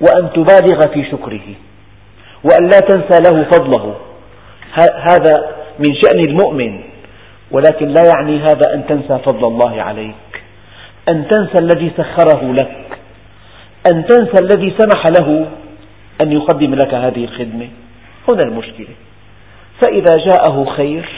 وأن 0.00 0.32
تبالغ 0.32 0.80
في 0.94 1.10
شكره 1.10 1.48
وأن 2.44 2.68
لا 2.72 2.78
تنسى 2.78 3.22
له 3.22 3.44
فضله. 3.44 3.94
هذا 5.08 5.62
من 5.78 5.94
شأن 6.02 6.18
المؤمن 6.18 6.80
ولكن 7.50 7.88
لا 7.88 8.02
يعني 8.16 8.40
هذا 8.40 8.74
أن 8.74 8.86
تنسى 8.86 9.18
فضل 9.26 9.44
الله 9.44 9.82
عليك 9.82 10.31
أن 11.08 11.28
تنسى 11.28 11.58
الذي 11.58 11.92
سخره 11.96 12.52
لك 12.52 12.98
أن 13.92 14.06
تنسى 14.06 14.44
الذي 14.44 14.74
سمح 14.78 15.06
له 15.06 15.48
أن 16.20 16.32
يقدم 16.32 16.74
لك 16.74 16.94
هذه 16.94 17.24
الخدمة. 17.24 17.68
هنا 18.30 18.42
المشكلة. 18.42 18.94
فإذا 19.82 20.12
جاءه 20.28 20.64
خير 20.76 21.08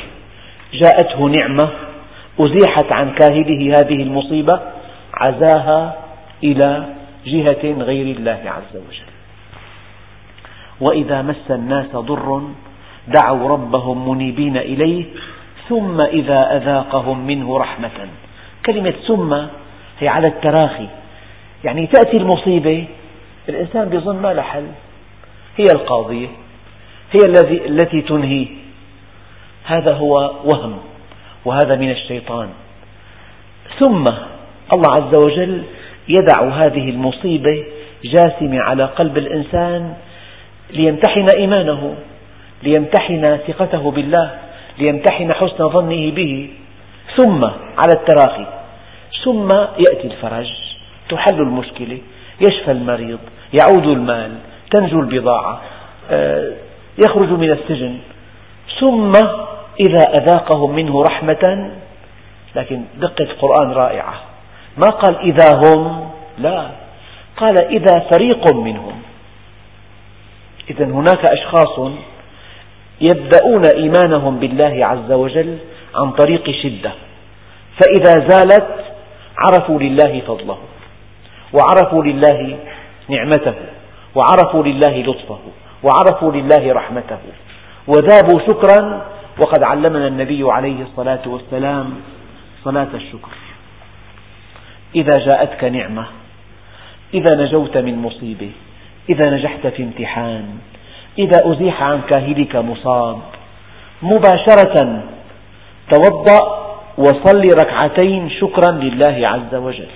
جاءته 0.73 1.33
نعمة 1.39 1.71
أزيحت 2.41 2.93
عن 2.93 3.11
كاهله 3.11 3.75
هذه 3.75 4.03
المصيبة 4.03 4.61
عزاها 5.15 5.97
إلى 6.45 6.85
جهة 7.27 7.83
غير 7.83 8.17
الله 8.17 8.41
عز 8.47 8.77
وجل. 8.77 9.11
وإذا 10.81 11.23
مس 11.23 11.51
الناس 11.51 11.97
ضر 11.97 12.43
دعوا 13.09 13.49
ربهم 13.49 14.09
منيبين 14.09 14.57
إليه 14.57 15.05
ثم 15.69 16.01
إذا 16.01 16.57
أذاقهم 16.57 17.27
منه 17.27 17.59
رحمة. 17.59 18.09
كلمة 18.67 18.95
ثم 19.07 19.37
هي 20.01 20.09
على 20.09 20.27
التراخي. 20.27 20.89
يعني 21.65 21.87
تأتي 21.87 22.17
المصيبة 22.17 22.85
الإنسان 23.49 23.93
يظن 23.93 24.17
ما 24.17 24.35
لها 24.35 24.43
حل. 24.43 24.67
هي 25.57 25.65
القاضية 25.75 26.29
هي 27.13 27.21
التي 27.67 28.01
تنهي. 28.01 28.47
هذا 29.65 29.93
هو 29.95 30.33
وهم 30.45 30.79
وهذا 31.45 31.77
من 31.77 31.91
الشيطان. 31.91 32.49
ثم 33.81 34.05
الله 34.75 34.91
عز 35.01 35.17
وجل 35.27 35.63
يدع 36.09 36.49
هذه 36.49 36.91
المصيبة 36.91 37.65
جاثمة 38.05 38.61
على 38.61 38.85
قلب 38.85 39.19
الإنسان 39.19 39.95
ليمتحن 40.71 41.27
إيمانه 41.37 41.95
ليمتحن 42.63 43.23
ثقته 43.47 43.91
بالله 43.91 44.31
ليمتحن 44.79 45.33
حسن 45.33 45.69
ظنه 45.69 46.11
به. 46.11 46.51
ثم 47.17 47.41
على 47.79 47.93
التراخي. 47.93 48.47
ثم 49.25 49.49
يأتي 49.79 50.07
الفرج 50.07 50.47
تحل 51.11 51.41
المشكلة 51.41 51.99
يشفى 52.41 52.71
المريض 52.71 53.19
يعود 53.61 53.87
المال 53.87 54.33
تنجو 54.71 55.01
البضاعة 55.01 55.61
آه، 56.11 56.53
يخرج 57.05 57.29
من 57.29 57.51
السجن. 57.51 57.99
ثم 58.81 59.13
إذا 59.89 60.19
أذاقهم 60.19 60.75
منه 60.75 61.03
رحمة 61.03 61.71
لكن 62.57 62.85
دقة 62.97 63.25
القرآن 63.25 63.73
رائعة. 63.73 64.15
ما 64.77 64.87
قال 64.87 65.17
إذا 65.17 65.51
هم؟ 65.57 66.11
لا. 66.39 66.71
قال 67.37 67.55
إذا 67.65 68.09
فريق 68.11 68.55
منهم. 68.55 69.03
إذا 70.71 70.85
هناك 70.85 71.31
أشخاص 71.31 71.91
يبدأون 73.01 73.63
إيمانهم 73.77 74.39
بالله 74.39 74.87
عز 74.87 75.13
وجل 75.13 75.59
عن 75.95 76.11
طريق 76.11 76.51
شدة. 76.63 76.93
فإذا 77.81 78.29
زالت 78.29 78.84
عرفوا 79.39 79.79
لله 79.81 80.23
فضله 80.27 80.59
وعرفوا 81.53 82.05
لله 82.05 82.59
نعمته 83.09 83.55
وعرفوا 84.15 84.65
لله 84.65 85.03
لطفه 85.03 85.39
وعرفوا 85.83 86.33
لله 86.33 86.73
رحمته 86.73 87.19
وذابوا 87.87 88.41
شكرا 88.49 89.07
وقد 89.41 89.67
علمنا 89.67 90.07
النبي 90.07 90.53
عليه 90.53 90.83
الصلاة 90.83 91.23
والسلام 91.27 91.95
صلاة 92.65 92.89
الشكر. 92.95 93.33
إذا 94.95 95.19
جاءتك 95.27 95.65
نعمة 95.65 96.07
إذا 97.15 97.35
نجوت 97.35 97.77
من 97.77 97.99
مصيبة 97.99 98.51
إذا 99.09 99.31
نجحت 99.31 99.67
في 99.67 99.83
امتحان 99.83 100.59
إذا 101.19 101.53
أزيح 101.53 101.83
عن 101.83 102.01
كاهلك 102.09 102.57
مصاب 102.57 103.19
مباشرة 104.03 105.03
توضأ 105.91 106.64
وصل 106.99 107.43
ركعتين 107.61 108.31
شكرا 108.31 108.73
لله 108.73 109.23
عز 109.29 109.55
وجل. 109.55 109.89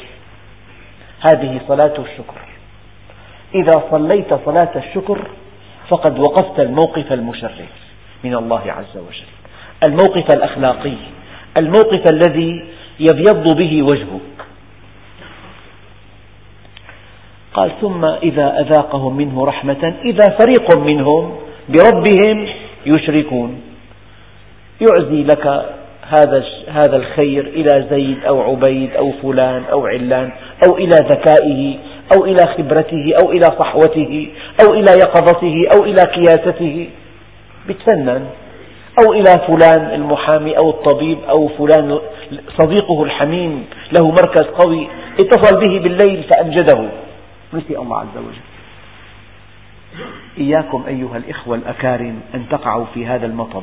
هذه 1.28 1.60
صلاة 1.68 1.94
الشكر. 1.98 2.40
إذا 3.54 3.82
صليت 3.90 4.34
صلاة 4.44 4.72
الشكر 4.76 5.18
فقد 5.88 6.18
وقفت 6.18 6.60
الموقف 6.60 7.12
المشرف 7.12 7.72
من 8.24 8.34
الله 8.34 8.62
عز 8.72 8.96
وجل. 8.96 9.30
الموقف 9.88 10.26
الأخلاقي 10.36 10.96
الموقف 11.56 12.02
الذي 12.12 12.64
يبيض 13.00 13.56
به 13.56 13.82
وجهك. 13.82 14.38
قال 17.54 17.72
ثم 17.80 18.04
إذا 18.04 18.60
أذاقهم 18.60 19.16
منه 19.16 19.44
رحمة 19.44 19.94
إذا 20.04 20.24
فريق 20.40 20.92
منهم 20.92 21.38
بربهم 21.68 22.48
يشركون. 22.86 23.60
يعزي 24.80 25.22
لك 25.22 25.74
هذا 26.08 26.44
هذا 26.68 26.96
الخير 26.96 27.46
إلى 27.46 27.86
زيد 27.90 28.24
أو 28.24 28.40
عبيد 28.40 28.96
أو 28.96 29.12
فلان 29.22 29.62
أو 29.72 29.86
علان 29.86 30.32
أو 30.66 30.76
إلى 30.76 30.96
ذكائه 31.10 31.78
أو 32.16 32.24
إلى 32.24 32.42
خبرته 32.56 33.12
أو 33.22 33.32
إلى 33.32 33.46
صحوته 33.58 34.28
أو 34.62 34.74
إلى 34.74 34.92
يقظته 35.04 35.54
أو 35.74 35.84
إلى 35.84 36.02
كياسته 36.14 36.88
بتفنن. 37.68 38.26
أو 38.98 39.12
إلى 39.12 39.34
فلان 39.46 39.94
المحامي 39.94 40.54
أو 40.58 40.70
الطبيب 40.70 41.18
أو 41.28 41.48
فلان 41.48 41.98
صديقه 42.58 43.02
الحميم 43.02 43.64
له 43.92 44.10
مركز 44.10 44.44
قوي 44.44 44.88
اتصل 45.20 45.60
به 45.60 45.78
بالليل 45.78 46.22
فأنجده 46.22 46.88
نسي 47.54 47.78
الله 47.78 47.98
عز 47.98 48.16
وجل. 48.16 48.48
إياكم 50.38 50.84
أيها 50.88 51.16
الإخوة 51.16 51.56
الأكارم 51.56 52.20
أن 52.34 52.44
تقعوا 52.50 52.84
في 52.94 53.06
هذا 53.06 53.26
المطب. 53.26 53.62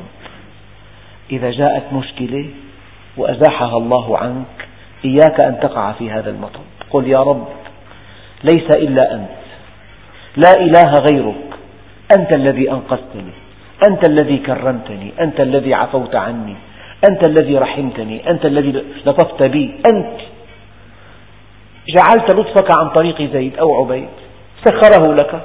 إذا 1.30 1.50
جاءت 1.50 1.92
مشكلة 1.92 2.46
وأزاحها 3.16 3.76
الله 3.76 4.18
عنك 4.18 4.68
إياك 5.04 5.46
أن 5.46 5.60
تقع 5.60 5.92
في 5.92 6.10
هذا 6.10 6.30
المطب. 6.30 6.60
قل 6.90 7.06
يا 7.06 7.22
رب 7.22 7.48
ليس 8.44 8.76
إلا 8.76 9.14
أنت. 9.14 9.28
لا 10.36 10.52
إله 10.60 10.92
غيرك. 11.12 11.46
أنت 12.18 12.36
الذي 12.36 12.70
أنقذتني. 12.70 13.32
أنت 13.88 14.08
الذي 14.08 14.38
كرمتني. 14.38 15.12
أنت 15.20 15.40
الذي 15.40 15.74
عفوت 15.74 16.14
عني. 16.14 16.54
أنت 17.10 17.28
الذي 17.28 17.58
رحمتني. 17.58 18.30
أنت 18.30 18.46
الذي 18.46 18.84
لطفت 19.06 19.42
بي. 19.42 19.74
أنت. 19.92 20.20
جعلت 21.88 22.34
لطفك 22.34 22.78
عن 22.78 22.88
طريق 22.88 23.22
زيد 23.32 23.58
أو 23.58 23.84
عبيد. 23.84 24.08
سخره 24.64 25.14
لك. 25.14 25.42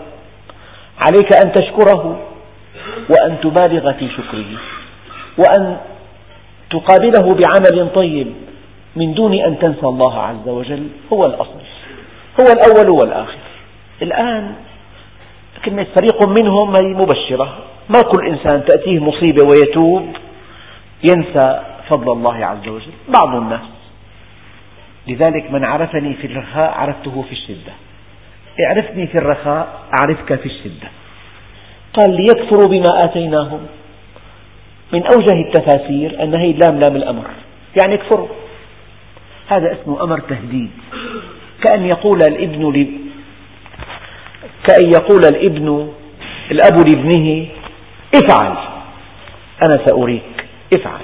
عليك 1.00 1.30
أن 1.46 1.52
تشكره 1.52 2.20
وأن 3.10 3.38
تبالغ 3.44 3.94
في 3.94 4.10
شكره. 4.10 4.81
وأن 5.38 5.78
تقابله 6.70 7.36
بعمل 7.36 7.90
طيب 8.02 8.28
من 8.96 9.14
دون 9.14 9.34
أن 9.34 9.60
تنسى 9.60 9.86
الله 9.86 10.22
عز 10.22 10.48
وجل 10.48 10.88
هو 11.14 11.22
الأصل. 11.22 11.62
هو 12.40 12.46
الأول 12.46 12.90
والآخر. 13.02 13.38
الآن 14.02 14.56
كلمة 15.66 15.88
فريق 15.96 16.28
منهم 16.28 16.74
هي 16.76 16.94
مبشرة. 16.94 17.58
ما 17.90 18.02
كل 18.02 18.28
إنسان 18.28 18.66
تأتيه 18.66 19.00
مصيبة 19.00 19.46
ويتوب 19.46 20.08
ينسى 21.04 21.60
فضل 21.90 22.12
الله 22.12 22.46
عز 22.46 22.68
وجل. 22.68 22.92
بعض 23.08 23.36
الناس. 23.36 23.62
لذلك 25.08 25.52
من 25.52 25.66
عرفني 25.66 26.14
في 26.14 26.28
الرخاء 26.28 26.72
عرفته 26.72 27.22
في 27.22 27.32
الشدة. 27.32 27.74
اعرفني 28.68 29.08
في 29.08 29.18
الرخاء 29.18 29.68
أعرفك 30.00 30.36
في 30.36 30.46
الشدة. 30.46 30.88
قال 31.94 32.16
ليكفروا 32.16 32.68
بما 32.68 32.90
آتيناهم. 33.06 33.60
من 34.94 35.04
أوجه 35.04 35.34
التفاسير 35.48 36.24
أن 36.24 36.34
هي 36.34 36.54
لام 36.54 36.80
لام 36.80 36.96
الأمر 36.96 37.24
يعني 37.82 37.96
اكفروا. 37.96 38.28
هذا 39.48 39.78
اسمه 39.82 40.04
أمر 40.04 40.20
تهديد. 40.20 40.72
كأن 41.64 41.86
يقول 41.86 42.20
الابن 42.30 42.72
ل... 42.72 42.88
كأن 44.68 44.92
يقول 44.92 45.22
الابن 45.26 45.92
الأب 46.52 46.78
لابنه 46.78 47.48
افعل. 48.16 48.58
أنا 49.68 49.80
سأريك 49.86 50.46
افعل. 50.74 51.02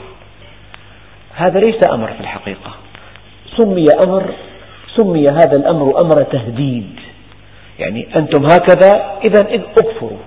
هذا 1.35 1.59
ليس 1.59 1.89
أمر 1.93 2.07
في 2.07 2.19
الحقيقة. 2.19 2.71
سمي 3.57 3.85
أمر 4.05 4.33
سمي 4.95 5.25
هذا 5.25 5.55
الأمر 5.55 6.01
أمر 6.01 6.23
تهديد. 6.23 6.99
يعني 7.79 8.07
أنتم 8.15 8.45
هكذا 8.45 9.19
إذا 9.27 9.55
اكفروا. 9.79 10.17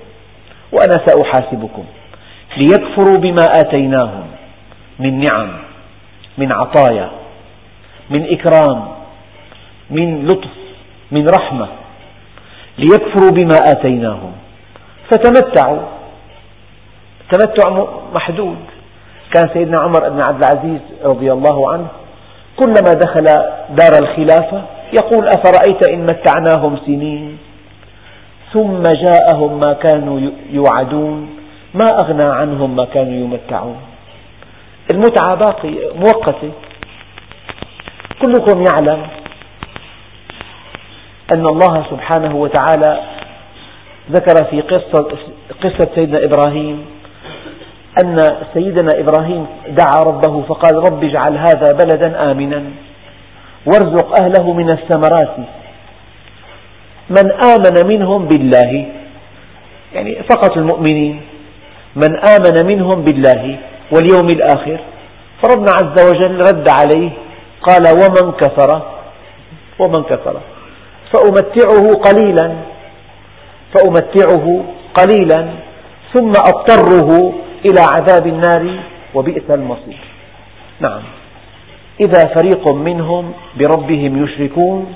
وأنا 0.72 1.06
سأحاسبكم. 1.06 1.84
ليكفروا 2.56 3.16
بما 3.16 3.42
آتيناهم 3.42 4.26
من 4.98 5.20
نعم 5.20 5.50
من 6.38 6.48
عطايا 6.54 7.10
من 8.18 8.32
إكرام 8.32 8.88
من 9.90 10.26
لطف 10.26 10.56
من 11.10 11.26
رحمة. 11.38 11.68
ليكفروا 12.78 13.30
بما 13.30 13.58
آتيناهم. 13.72 14.32
فتمتعوا. 15.10 15.82
تمتع 17.32 17.84
محدود. 18.14 18.58
كان 19.34 19.48
سيدنا 19.52 19.80
عمر 19.80 20.08
بن 20.08 20.22
عبد 20.30 20.44
العزيز 20.44 20.80
رضي 21.04 21.32
الله 21.32 21.72
عنه 21.72 21.86
كلما 22.56 22.92
دخل 22.92 23.24
دار 23.70 24.02
الخلافة 24.02 24.62
يقول 24.92 25.28
أفرأيت 25.28 25.90
إن 25.90 26.06
متعناهم 26.06 26.76
سنين 26.86 27.38
ثم 28.52 28.82
جاءهم 28.82 29.60
ما 29.60 29.72
كانوا 29.72 30.20
يوعدون؟ 30.50 31.39
ما 31.74 31.87
أغنى 32.00 32.22
عنهم 32.22 32.76
ما 32.76 32.85
كانوا 32.85 33.12
يمتعون. 33.12 33.76
المتعة 34.92 35.35
باقية 35.35 35.92
مؤقتة. 35.94 36.52
كلكم 38.22 38.64
يعلم 38.72 39.06
أن 41.35 41.46
الله 41.46 41.85
سبحانه 41.90 42.37
وتعالى 42.37 43.00
ذكر 44.11 44.44
في 44.50 44.61
قصة, 44.61 45.09
قصة 45.62 45.88
سيدنا 45.94 46.18
إبراهيم 46.24 46.87
أن 48.04 48.16
سيدنا 48.54 48.88
إبراهيم 48.94 49.46
دعا 49.68 50.04
ربه 50.04 50.42
فقال 50.42 50.74
رب 50.76 51.04
اجعل 51.04 51.37
هذا 51.37 51.72
بلدا 51.72 52.30
آمنا 52.30 52.64
وارزق 53.66 54.22
أهله 54.22 54.52
من 54.52 54.70
الثمرات. 54.70 55.37
من 57.11 57.33
آمن 57.33 57.87
منهم 57.87 58.28
بالله 58.28 58.87
يعني 59.94 60.22
فقط 60.30 60.56
المؤمنين. 60.56 61.20
من 61.96 62.18
آمن 62.18 62.66
منهم 62.66 63.03
بالله 63.03 63.59
واليوم 63.92 64.29
الآخر. 64.37 64.79
فربنا 65.42 65.72
عز 65.72 65.96
وجل 66.09 66.40
رد 66.40 66.68
عليه 66.68 67.11
قال 67.62 67.85
ومن 68.00 68.33
كفر؟ 68.33 68.83
ومن 69.79 70.03
كفر. 70.03 70.37
فأمتعه 71.12 71.94
قليلا 71.94 72.55
فأمتعه 73.74 74.64
قليلا 74.94 75.48
ثم 76.14 76.31
أضطره 76.31 77.33
إلى 77.66 77.81
عذاب 77.81 78.26
النار 78.26 78.79
وبئس 79.14 79.50
المصير. 79.50 80.00
نعم. 80.81 81.03
إذا 82.00 82.22
فريق 82.35 82.68
منهم 82.68 83.33
بربهم 83.59 84.24
يشركون 84.24 84.94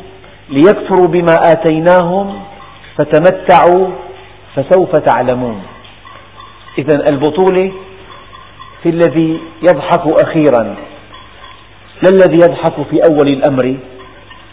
ليكفروا 0.51 1.07
بما 1.07 1.35
آتيناهم 1.53 2.41
فتمتعوا 2.97 3.87
فسوف 4.57 4.91
تعلمون. 4.97 5.63
إذا 6.79 6.97
البطولة 7.11 7.73
في 8.83 8.89
الذي 8.89 9.41
يضحك 9.69 10.23
أخيرا 10.23 10.77
لا 12.03 12.11
الذي 12.11 12.37
يضحك 12.37 12.75
في 12.91 13.01
أول 13.11 13.29
الأمر 13.29 13.77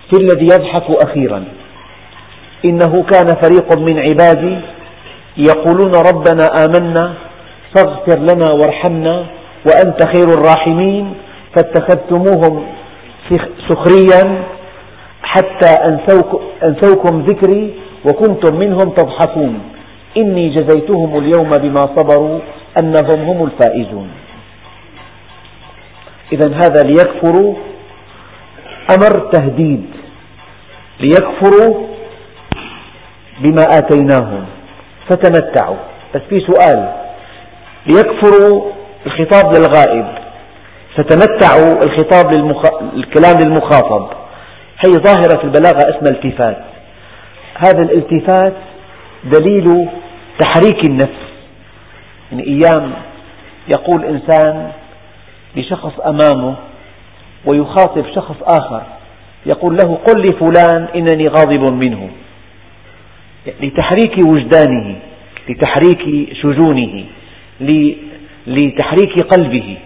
في 0.09 0.17
الذي 0.21 0.45
يضحك 0.45 0.83
أخيرا. 1.07 1.43
إنه 2.65 2.93
كان 3.13 3.29
فريق 3.43 3.77
من 3.77 3.99
عبادي 3.99 4.57
يقولون 5.37 5.91
ربنا 5.95 6.45
آمنا 6.65 7.13
فاغفر 7.75 8.17
لنا 8.19 8.45
وارحمنا 8.61 9.25
وأنت 9.65 9.99
خير 10.15 10.27
الراحمين. 10.37 11.13
فاتخذتموهم 11.55 12.63
سخريا 13.69 14.43
حتى 15.23 15.71
أنسوكم 16.63 17.21
ذكري 17.21 17.73
وكنتم 18.05 18.59
منهم 18.59 18.89
تضحكون. 18.89 19.59
إني 20.17 20.49
جزيتهم 20.49 21.17
اليوم 21.17 21.49
بما 21.49 21.81
صبروا 21.81 22.39
أنهم 22.79 23.29
هم 23.29 23.43
الفائزون. 23.45 24.09
إذا 26.33 26.55
هذا 26.55 26.83
ليكفروا 26.83 27.55
أمر 28.91 29.31
تهديد 29.31 29.85
ليكفروا 30.99 31.87
بما 33.39 33.63
آتيناهم. 33.77 34.45
فتمتعوا. 35.09 35.77
بس 36.15 36.21
في 36.29 36.35
سؤال 36.35 36.93
ليكفروا 37.87 38.71
الخطاب 39.05 39.53
للغائب 39.53 40.07
فتمتعوا 40.97 41.83
الخطاب 41.83 42.33
للمخ... 42.33 42.61
الكلام 42.93 43.39
للمخاطب. 43.43 44.09
هي 44.85 44.91
ظاهرة 44.91 45.37
في 45.39 45.43
البلاغة 45.43 45.79
اسمها 45.89 46.11
التفات 46.11 46.57
هذا 47.55 47.81
الالتفات 47.81 48.53
دليل 49.23 49.89
تحريك 50.41 50.89
النفس. 50.89 51.21
يعني 52.31 52.43
أيام 52.43 52.93
يقول 53.67 54.05
إنسان 54.05 54.71
لشخص 55.55 55.99
أمامه 55.99 56.55
ويخاطب 57.45 58.05
شخص 58.15 58.35
آخر 58.41 58.83
يقول 59.45 59.77
له 59.83 59.99
قل 60.07 60.21
لفلان 60.21 60.87
إنني 60.95 61.27
غاضب 61.27 61.73
منه. 61.85 62.09
لتحريك 63.61 64.17
وجدانه 64.25 64.95
لتحريك 65.49 66.33
شجونه 66.41 67.03
لتحريك 68.47 69.21
قلبه. 69.33 69.77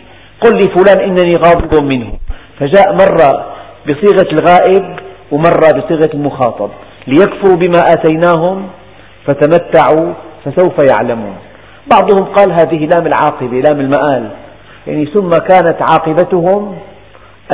قل 0.41 0.57
لفلان 0.57 0.99
إنني 1.09 1.35
غاضب 1.35 1.95
منه. 1.95 2.13
فجاء 2.59 2.93
مرة 2.93 3.55
بصيغة 3.87 4.29
الغائب 4.31 4.99
ومرة 5.31 5.79
بصيغة 5.79 6.09
المخاطب. 6.13 6.69
ليكفروا 7.07 7.55
بما 7.55 7.79
آتيناهم 7.79 8.67
فتمتعوا 9.27 10.13
فسوف 10.45 10.91
يعلمون. 10.91 11.35
بعضهم 11.91 12.23
قال 12.23 12.51
هذه 12.51 12.89
لام 12.93 13.07
العاقبة 13.07 13.59
لام 13.59 13.79
المآل. 13.79 14.29
يعني 14.87 15.05
ثم 15.05 15.29
كانت 15.29 15.77
عاقبتهم 15.89 16.77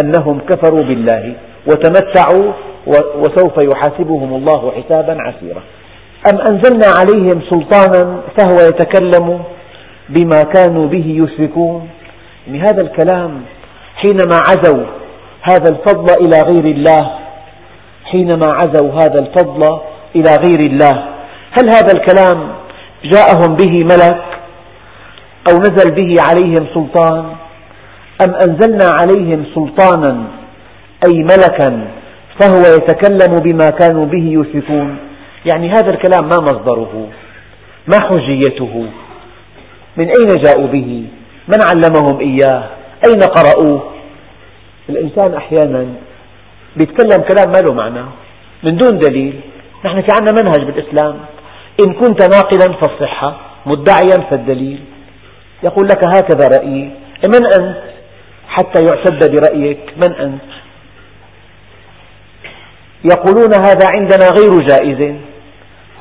أنهم 0.04 0.40
كفروا 0.50 0.82
بالله 0.82 1.34
وتمتعوا 1.68 2.52
وسوف 3.16 3.54
يحاسبهم 3.74 4.34
الله 4.34 4.72
حسابا 4.72 5.18
عسيرا. 5.22 5.62
أم 6.34 6.40
أنزلنا 6.50 6.88
عليهم 6.98 7.42
سلطانا 7.50 8.22
فهو 8.38 8.56
يتكلم 8.56 9.44
بما 10.10 10.42
كانوا 10.42 10.88
به 10.88 11.06
يشركون؟ 11.26 11.90
يعني 12.48 12.60
هذا 12.60 12.82
الكلام 12.82 13.42
حينما 13.96 14.38
عزوا 14.48 14.86
هذا 15.42 15.70
الفضل 15.72 16.26
إلى 16.26 16.42
غير 16.42 16.76
الله 16.76 17.12
حينما 18.06 18.52
عزوا 18.52 18.92
هذا 18.92 19.20
الفضل 19.20 19.80
إلى 20.16 20.36
غير 20.46 20.60
الله 20.72 21.06
هل 21.52 21.70
هذا 21.70 21.94
الكلام 21.98 22.61
جاءهم 23.04 23.56
به 23.56 23.80
ملك 23.86 24.24
أو 25.50 25.58
نزل 25.58 25.96
به 25.96 26.16
عليهم 26.28 26.68
سلطان. 26.74 27.36
أم 28.28 28.34
أنزلنا 28.36 28.88
عليهم 29.00 29.46
سلطانا 29.56 30.24
أي 31.08 31.24
ملكا 31.24 31.88
فهو 32.40 32.76
يتكلم 32.76 33.36
بما 33.36 33.70
كانوا 33.70 34.06
به 34.06 34.26
يشركون. 34.40 34.98
يعني 35.46 35.70
هذا 35.70 35.88
الكلام 35.94 36.30
ما 36.30 36.38
مصدره؟ 36.42 37.08
ما 37.88 37.98
حجيته؟ 38.02 38.86
من 39.98 40.08
أين 40.08 40.42
جاءوا 40.44 40.68
به؟ 40.68 41.06
من 41.48 41.60
علمهم 41.66 42.20
إياه؟ 42.20 42.64
أين 43.08 43.20
قرأوه؟ 43.20 43.92
الإنسان 44.90 45.34
أحيانا 45.34 45.86
يتكلم 46.78 47.24
كلام 47.24 47.52
ما 47.52 47.62
له 47.62 47.74
معنى 47.74 48.04
من 48.64 48.78
دون 48.78 49.00
دليل. 49.00 49.40
نحن 49.86 50.02
في 50.02 50.08
عندنا 50.20 50.42
منهج 50.42 50.72
بالإسلام. 50.72 51.16
إن 51.80 51.94
كنت 51.94 52.24
ناقلا 52.24 52.74
فالصحة 52.82 53.36
مدعيا 53.66 54.30
فالدليل. 54.30 54.80
يقول 55.64 55.88
لك 55.88 56.02
هكذا 56.16 56.48
رأيي. 56.58 56.92
من 57.28 57.46
أنت؟ 57.60 57.78
حتى 58.48 58.86
يعتد 58.86 59.32
برأيك. 59.32 59.80
من 59.98 60.16
أنت؟ 60.16 60.42
يقولون 63.06 63.54
هذا 63.54 63.88
عندنا 63.98 64.26
غير 64.38 64.68
جائز. 64.68 65.16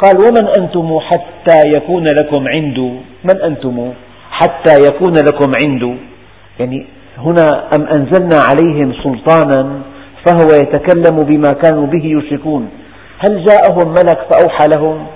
قال 0.03 0.17
ومن 0.17 0.49
أنتم 0.59 0.99
حتى 1.01 1.63
يكون 1.67 2.05
لكم 2.05 2.45
عند؟ 2.57 2.79
من 3.25 3.43
أنتم؟ 3.43 3.93
حتى 4.31 4.75
يكون 4.89 5.15
لكم 5.15 5.53
عند. 5.65 5.97
يعني 6.61 6.87
هنا 7.19 7.75
أم 7.75 7.83
أنزلنا 7.87 8.37
عليهم 8.37 8.95
سلطانا 9.03 9.81
فهو 10.27 10.49
يتكلم 10.63 11.21
بما 11.21 11.51
كانوا 11.63 11.87
به 11.87 12.05
يشركون. 12.05 12.71
هل 13.19 13.45
جاءهم 13.45 13.91
ملك 13.91 14.19
فأوحى 14.31 14.69
لهم؟ 14.77 15.07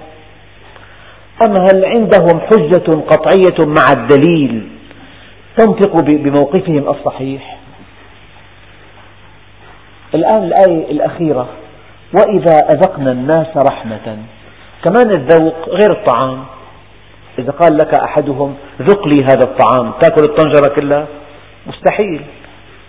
أم 1.42 1.56
هل 1.56 1.84
عندهم 1.84 2.40
حجة 2.40 3.00
قطعية 3.00 3.66
مع 3.66 3.84
الدليل؟ 3.92 4.68
تنطق 5.56 6.00
بموقفهم 6.00 6.88
الصحيح. 6.88 7.58
الآن 10.14 10.44
الآية 10.44 10.90
الأخيرة. 10.90 11.48
وإذا 12.18 12.56
أذقنا 12.56 13.12
الناس 13.12 13.46
رحمة. 13.70 14.18
كمان 14.84 15.10
الذوق 15.10 15.68
غير 15.68 15.92
الطعام. 15.92 16.44
إذا 17.38 17.50
قال 17.50 17.76
لك 17.76 18.00
أحدهم 18.00 18.54
ذق 18.82 19.08
لي 19.08 19.24
هذا 19.24 19.44
الطعام. 19.44 19.92
تأكل 20.00 20.24
الطنجرة 20.24 20.74
كلها؟ 20.80 21.06
مستحيل. 21.66 22.22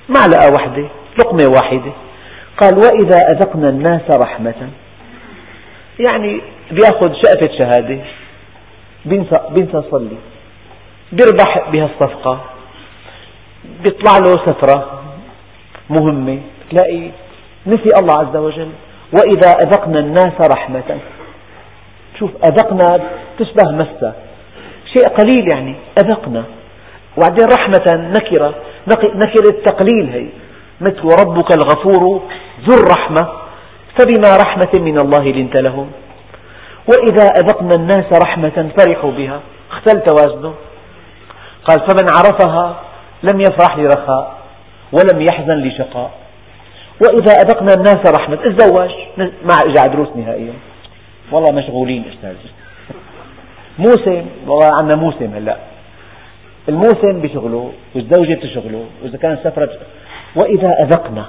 معلقة 0.09 0.53
واحدة 0.53 0.87
لقمة 1.19 1.53
واحدة. 1.61 1.91
قال 2.61 2.73
وإذا 2.77 3.17
أذقنا 3.31 3.69
الناس 3.69 4.01
رحمة. 4.23 4.69
يعني 5.99 6.41
بيأخذ 6.71 7.13
شقفة 7.13 7.57
شهادة. 7.59 7.99
بينسى 9.05 9.39
بينسى 9.49 9.77
يصلي 9.87 10.17
بيربح 11.11 11.69
بهالصفقة 11.71 12.39
بيطلع 13.65 14.17
له 14.17 14.31
سفرة 14.45 15.01
مهمة. 15.89 16.39
تلاقي 16.71 17.09
نسي 17.67 17.89
الله 18.01 18.15
عز 18.19 18.35
وجل. 18.35 18.69
وإذا 19.13 19.49
أذقنا 19.63 19.99
الناس 19.99 20.33
رحمة. 20.55 20.99
شوف 22.19 22.31
أذقنا 22.45 22.99
تشبه 23.39 23.71
مسة 23.71 24.13
شيء 24.93 25.07
قليل 25.07 25.55
يعني. 25.55 25.75
أذقنا. 25.99 26.43
وبعدين 27.17 27.45
رحمة 27.57 28.11
نكرة. 28.17 28.55
نكرة 29.15 29.61
تقليل 29.65 30.09
هي. 30.09 30.27
مثل 30.81 31.03
ربك 31.21 31.49
الغفور 31.51 32.21
ذو 32.65 32.77
الرحمة. 32.83 33.27
فبما 33.99 34.37
رحمة 34.43 34.73
من 34.79 34.97
الله 34.97 35.23
لنت 35.31 35.55
لهم. 35.57 35.91
وإذا 36.87 37.23
أذقنا 37.23 37.71
الناس 37.77 38.05
رحمة 38.25 38.69
فرحوا 38.77 39.11
بها. 39.11 39.39
اختل 39.71 40.01
توازنه 40.03 40.53
قال 41.65 41.79
فمن 41.79 42.07
عرفها 42.13 42.75
لم 43.23 43.39
يفرح 43.39 43.77
لرخاء 43.77 44.37
ولم 44.91 45.21
يحزن 45.21 45.53
لشقاء. 45.53 46.11
وإذا 47.03 47.33
أذقنا 47.33 47.73
الناس 47.77 48.19
رحمة 48.19 48.39
الزواج 48.49 48.91
ما 49.17 49.57
إجا 49.65 49.93
دروس 49.93 50.09
نهائيا. 50.15 50.53
والله 51.31 51.53
مشغولين 51.53 52.05
أستاذ. 52.13 52.35
موسم 53.77 54.25
والله 54.47 54.67
عندنا 54.81 55.01
موسم 55.01 55.35
هلا. 55.35 55.57
الموسم 56.69 57.21
بشغله 57.21 57.71
والزوجة 57.95 58.33
بتشغله 58.33 58.85
وإذا 59.03 59.17
كان 59.17 59.37
سفرة 59.43 59.69
وإذا 60.35 60.75
أذقنا 60.83 61.25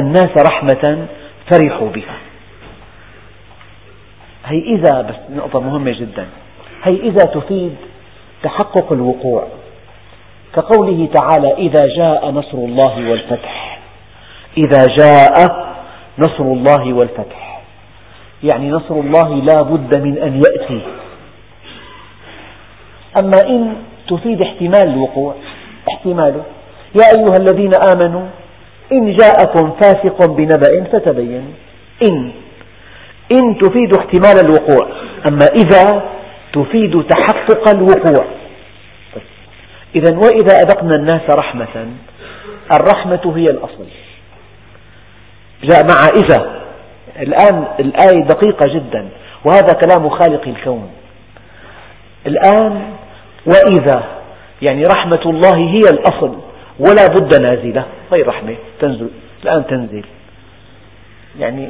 الناس 0.00 0.30
رحمة 0.50 1.06
فرحوا 1.52 1.88
بها. 1.88 2.16
هي 4.50 4.58
إذا 4.58 5.02
بس 5.02 5.36
نقطة 5.36 5.60
مهمة 5.60 5.90
جدا. 5.90 6.26
هي 6.82 6.94
إذا 6.94 7.24
تفيد 7.24 7.74
تحقق 8.42 8.92
الوقوع. 8.92 9.46
كقوله 10.54 11.08
تعالى 11.14 11.54
إذا 11.54 11.84
جاء 11.96 12.30
نصر 12.30 12.58
الله 12.58 13.10
والفتح. 13.10 13.80
إذا 14.56 14.82
جاء 14.98 15.32
نصر 16.18 16.44
الله 16.44 16.92
والفتح. 16.92 17.62
يعني 18.42 18.70
نصر 18.70 18.94
الله 18.94 19.34
لا 19.34 19.62
بد 19.62 19.98
من 19.98 20.18
أن 20.18 20.36
يأتي. 20.36 20.80
أما 23.22 23.48
إن 23.48 23.74
تفيد 24.08 24.42
احتمال 24.42 24.88
الوقوع 24.88 25.34
احتماله. 25.88 26.42
يا 26.94 27.04
أيها 27.18 27.34
الذين 27.40 27.72
آمنوا 27.92 28.26
إن 28.92 29.16
جاءكم 29.16 29.70
فاسق 29.70 30.30
بنبأ 30.30 30.84
فتبينوا. 30.92 31.52
إن 32.10 32.32
إن 33.32 33.58
تفيد 33.58 33.98
احتمال 33.98 34.44
الوقوع. 34.44 34.88
أما 35.28 35.46
إذا 35.54 36.10
تفيد 36.52 37.02
تحقق 37.02 37.68
الوقوع. 37.74 38.26
إذا 39.98 40.16
وإذا 40.16 40.60
أذقنا 40.60 40.94
الناس 40.94 41.30
رحمة 41.30 41.86
الرحمة 42.72 43.32
هي 43.36 43.50
الأصل. 43.50 43.86
جاء 45.62 45.82
مع 45.88 46.08
إذا. 46.24 46.60
الآن 47.16 47.64
الآية 47.80 48.26
دقيقة 48.26 48.74
جدا. 48.74 49.08
وهذا 49.44 49.72
كلام 49.72 50.08
خالق 50.08 50.48
الكون. 50.48 50.90
الآن 52.26 52.82
وإذا. 53.46 54.04
يعني 54.62 54.82
رحمة 54.96 55.22
الله 55.26 55.56
هي 55.56 55.80
الأصل. 55.92 56.36
ولا 56.78 57.06
بد 57.06 57.34
نازلة. 57.40 57.84
غير 58.16 58.28
رحمة 58.28 58.56
تنزل. 58.80 59.10
الآن 59.42 59.66
تنزل. 59.66 60.04
يعني 61.38 61.68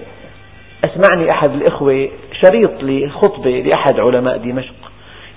أسمعني 0.84 1.30
أحد 1.30 1.50
الإخوة 1.50 2.08
شريط 2.44 2.70
لخطبة 2.82 3.50
لأحد 3.50 4.00
علماء 4.00 4.36
دمشق. 4.36 4.74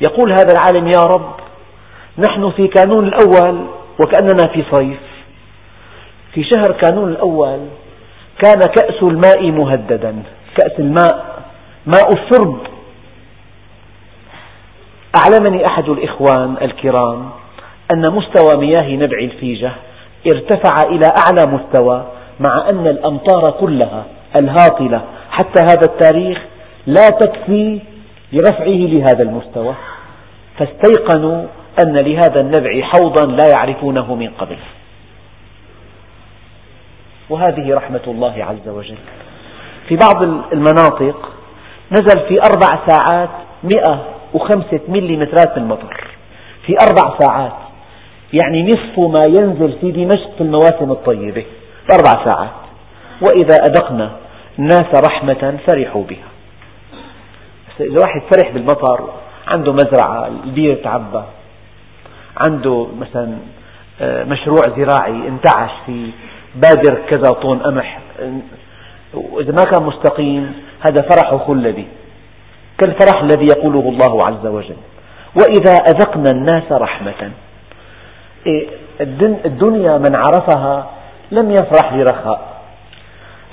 يقول 0.02 0.32
هذا 0.32 0.54
العالم 0.54 0.88
يا 0.88 1.04
رب 1.04 1.36
نحن 2.18 2.52
في 2.52 2.68
كانون 2.68 3.08
الأول 3.08 3.66
وكأننا 4.00 4.48
في 4.54 4.64
صيف. 4.78 5.00
في 6.34 6.44
شهر 6.44 6.78
كانون 6.82 7.10
الأول 7.10 7.60
كان 8.42 8.60
كأس 8.60 9.04
الماء 9.04 9.52
مهددا. 9.52 10.24
كأس 10.58 10.80
الماء 10.80 11.44
ماء 11.86 12.10
الشرب 12.14 12.60
أعلمني 15.16 15.68
أحد 15.68 15.90
الإخوان 15.90 16.56
الكرام 16.62 17.30
أن 17.94 18.10
مستوى 18.10 18.58
مياه 18.58 18.96
نبع 18.96 19.18
الفيجة 19.18 19.72
ارتفع 20.28 20.90
إلى 20.90 21.08
أعلى 21.28 21.52
مستوى 21.52 22.04
مع 22.48 22.70
أن 22.70 22.88
الأمطار 22.88 23.52
كلها 23.60 24.06
الهاطلة 24.42 25.02
حتى 25.32 25.62
هذا 25.62 25.82
التاريخ 25.88 26.42
لا 26.88 27.10
تكفي 27.10 27.80
لرفعه 28.34 28.66
لهذا 28.66 29.24
المستوى. 29.24 29.76
فاستيقنوا 30.58 31.46
أن 31.86 31.98
لهذا 31.98 32.36
النبع 32.42 32.82
حوضا 32.82 33.32
لا 33.32 33.44
يعرفونه 33.56 34.16
من 34.16 34.30
قبل. 34.30 34.58
وهذه 37.30 37.74
رحمة 37.76 38.02
الله 38.08 38.46
عز 38.46 38.70
وجل. 38.70 38.98
في 39.88 39.96
بعض 39.96 40.24
المناطق 40.54 41.30
نزل 41.92 42.20
في 42.28 42.36
أربع 42.52 42.88
ساعات 42.88 43.30
مئة 43.64 44.06
وخمسة 44.34 44.80
مليمترات 44.88 45.58
من 45.58 45.64
المطر. 45.64 46.08
في 46.66 46.76
أربع 46.88 47.20
ساعات 47.20 47.54
يعني 48.34 48.64
نصف 48.64 49.00
ما 49.00 49.26
ينزل 49.40 49.78
في 49.82 49.92
دمشق 49.92 50.36
في 50.38 50.42
المواسم 50.42 50.92
الطيبة. 50.92 51.46
في 51.88 51.94
أربع 51.94 52.26
ساعات. 52.26 52.50
وإذا 53.22 53.56
أذقنا 53.56 54.12
الناس 54.60 54.86
رحمة 55.10 55.58
فرحوا 55.68 56.04
بها. 56.04 56.28
إذا 57.80 58.02
واحد 58.02 58.22
فرح 58.22 58.52
بالمطر 58.52 59.10
عنده 59.56 59.74
مزرعة 59.74 60.28
البير 60.28 60.76
تعبى 60.84 61.24
عنده 62.48 62.88
مثلا 63.00 63.38
آه، 64.02 64.24
مشروع 64.24 64.62
زراعي 64.78 65.28
انتعش 65.28 65.72
في 65.86 66.12
بادر 66.56 67.02
كذا 67.10 67.24
طن 67.24 67.60
قمح. 67.60 68.00
وإذا 69.14 69.52
ما 69.52 69.64
كان 69.72 69.84
مستقيم 69.84 70.54
هذا 70.82 71.02
فرح 71.02 71.46
خلدي 71.48 71.86
كالفرح 72.78 73.22
الذي 73.22 73.48
يقوله 73.58 73.90
الله 73.90 74.20
عز 74.28 74.46
وجل. 74.46 74.78
وإذا 75.36 75.72
أذقنا 75.72 76.32
الناس 76.32 76.72
رحمة. 76.72 77.32
إيه، 78.48 78.68
الدنيا 79.46 79.98
من 79.98 80.16
عرفها 80.16 80.90
لم 81.32 81.52
يفرح 81.52 81.94
لرخاء 81.94 82.53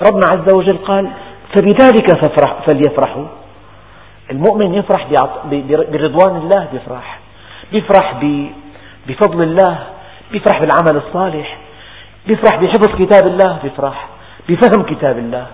ربنا 0.07 0.25
عز 0.31 0.53
وجل 0.53 0.77
قال 0.77 1.11
فبذلك 1.55 2.17
ففرح 2.21 2.61
فليفرحوا. 2.65 3.25
المؤمن 4.31 4.73
يفرح 4.73 5.07
برضوان 5.91 6.35
الله 6.35 6.67
بيفرح. 6.71 7.19
بيفرح 7.71 8.21
بفضل 9.07 9.43
الله 9.43 9.79
بيفرح 10.31 10.59
بالعمل 10.59 11.03
الصالح 11.07 11.57
بيفرح 12.27 12.61
بحفظ 12.61 12.89
كتاب 12.99 13.23
الله 13.29 13.59
بيفرح 13.63 14.07
بفهم 14.49 14.83
كتاب 14.95 15.17
الله. 15.17 15.47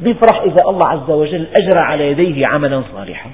بيفرح 0.00 0.40
إذا 0.40 0.68
الله 0.68 0.88
عز 0.88 1.10
وجل 1.10 1.46
أجرى 1.60 1.80
على 1.80 2.10
يديه 2.10 2.46
عملا 2.46 2.82
صالحا. 2.94 3.30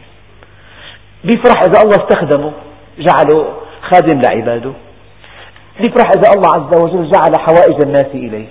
بيفرح 1.25 1.63
إذا 1.63 1.83
الله 1.83 1.97
استخدمه 2.05 2.53
جعله 2.99 3.47
خادم 3.83 4.21
لعباده. 4.21 4.73
بيفرح 5.79 6.11
إذا 6.17 6.29
الله 6.37 6.49
عز 6.55 6.83
وجل 6.83 7.11
جعل 7.11 7.33
حوائج 7.39 7.83
الناس 7.85 8.07
إليه. 8.15 8.47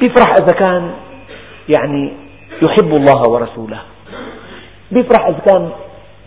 بيفرح 0.00 0.34
إذا 0.42 0.58
كان 0.58 0.90
يعني 1.68 2.12
يحب 2.62 2.96
الله 2.96 3.22
ورسوله. 3.28 3.78
بيفرح 4.92 5.26
إذا 5.26 5.38
كان 5.38 5.70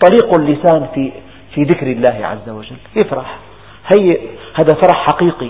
طريق 0.02 0.38
اللسان 0.40 0.88
في 0.96 1.12
في 1.56 1.64
ذكر 1.64 1.88
الله 1.88 2.28
عز 2.28 2.50
وجل. 2.50 2.76
يفرح 2.96 3.38
هي 3.96 4.18
هذا 4.56 4.74
فرح 4.82 5.06
حقيقي. 5.06 5.50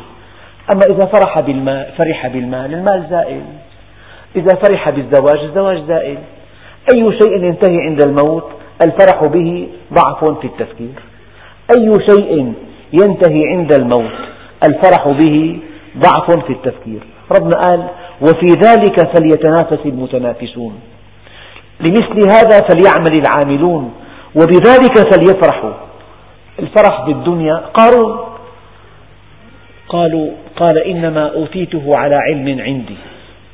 أما 0.73 0.81
إذا 0.91 1.05
فرح 1.05 1.39
بالمال 1.39 1.85
فرح 1.97 2.27
بالمال 2.27 2.73
المال 2.73 3.07
زائل. 3.09 3.41
إذا 4.35 4.59
فرح 4.67 4.89
بالزواج 4.89 5.39
الزواج 5.39 5.83
زائل. 5.87 6.17
أي 6.95 7.19
شيء 7.21 7.43
ينتهي 7.43 7.77
عند 7.81 8.05
الموت 8.05 8.49
الفرح 8.85 9.25
به 9.25 9.67
ضعف 9.93 10.39
في 10.39 10.47
التفكير. 10.47 10.95
أي 11.77 11.97
شيء 12.09 12.53
ينتهي 12.93 13.39
عند 13.47 13.73
الموت 13.73 14.11
الفرح 14.63 15.07
به 15.07 15.59
ضعف 15.97 16.45
في 16.45 16.53
التفكير. 16.53 16.99
ربنا 17.31 17.59
قال 17.59 17.87
وفي 18.21 18.47
ذلك 18.65 19.17
فليتنافس 19.17 19.85
المتنافسون. 19.85 20.73
لمثل 21.79 22.17
هذا 22.35 22.57
فليعمل 22.69 23.13
العاملون 23.21 23.93
وبذلك 24.35 24.95
فليفرحوا. 25.13 25.73
الفرح 26.59 27.05
بالدنيا 27.05 27.55
قارون. 27.73 28.19
قالوا 29.89 30.29
قال 30.55 30.83
إنما 30.87 31.33
أوتيته 31.33 31.91
على 31.95 32.15
علم 32.15 32.59
عندي. 32.59 32.97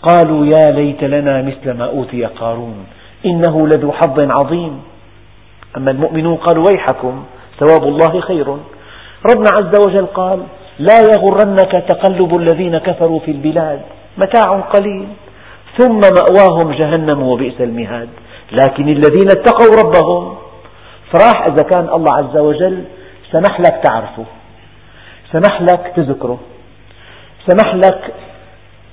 قالوا 0.01 0.45
يا 0.45 0.71
ليت 0.71 1.03
لنا 1.03 1.41
مثل 1.41 1.71
ما 1.77 1.85
أوتي 1.85 2.25
قارون 2.25 2.85
إنه 3.25 3.67
لذو 3.67 3.91
حظ 3.91 4.19
عظيم. 4.19 4.81
أما 5.77 5.91
المؤمنون 5.91 6.35
قالوا 6.35 6.65
ويحكم 6.71 7.23
ثواب 7.59 7.83
الله 7.83 8.21
خير. 8.21 8.47
ربنا 9.31 9.49
عز 9.53 9.87
وجل 9.87 10.05
قال 10.05 10.39
لا 10.79 10.99
يغرنك 11.01 11.71
تقلب 11.71 12.37
الذين 12.37 12.77
كفروا 12.77 13.19
في 13.19 13.31
البلاد. 13.31 13.81
متاع 14.17 14.59
قليل. 14.59 15.07
ثم 15.77 15.99
مأواهم 15.99 16.71
جهنم 16.71 17.23
وبئس 17.23 17.61
المهاد. 17.61 18.09
لكن 18.51 18.89
الذين 18.89 19.29
اتقوا 19.29 19.75
ربهم 19.83 20.37
فراح 21.11 21.45
إذا 21.51 21.63
كان 21.63 21.89
الله 21.89 22.13
عز 22.13 22.37
وجل 22.47 22.83
سمح 23.31 23.59
لك 23.59 23.81
تعرفه 23.83 24.25
سمح 25.31 25.61
لك 25.61 25.93
تذكره 25.95 26.39
سمح 27.47 27.75
لك 27.75 28.13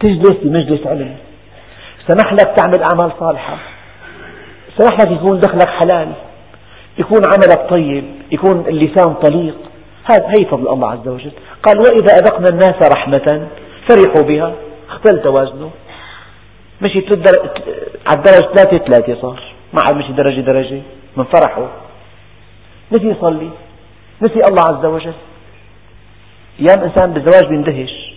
تجلس 0.01 0.37
بمجلس 0.43 0.87
علم 0.87 1.17
سمح 2.09 2.33
لك 2.33 2.55
تعمل 2.57 2.83
أعمال 2.93 3.13
صالحة 3.21 3.59
سمح 4.79 5.01
لك 5.01 5.11
يكون 5.11 5.41
دخلك 5.41 5.69
حلال 5.69 6.13
يكون 6.99 7.21
عملك 7.35 7.71
طيب 7.71 8.05
يكون 8.33 8.65
اللسان 8.69 9.15
طليق. 9.15 9.57
هذا 10.05 10.29
هي 10.29 10.47
فضل 10.47 10.69
الله 10.69 10.91
عز 10.91 11.09
وجل. 11.09 11.33
قال 11.63 11.79
وإذا 11.79 12.15
أذقنا 12.15 12.47
الناس 12.51 12.91
رحمة 12.97 13.47
فرحوا 13.89 14.29
بها. 14.29 14.53
اختل 14.95 15.23
توازنه. 15.23 15.71
مشي 16.83 16.99
على 18.09 18.17
الدرجة 18.17 18.55
ثلاثة 18.55 18.79
ثلاثة 18.79 19.21
صار. 19.23 19.43
ما 19.75 19.81
عاد 19.87 19.97
مشي 19.97 20.13
درجة 20.13 20.41
درجة. 20.41 20.83
من 21.17 21.25
فرحه. 21.25 21.69
نسي 22.93 23.07
يصلي. 23.07 23.51
نسي 24.23 24.41
الله 24.49 24.63
عز 24.63 24.85
وجل. 24.85 25.15
أيام 26.61 26.81
إنسان 26.85 27.13
بالزواج 27.13 27.45
بيندهش. 27.51 28.15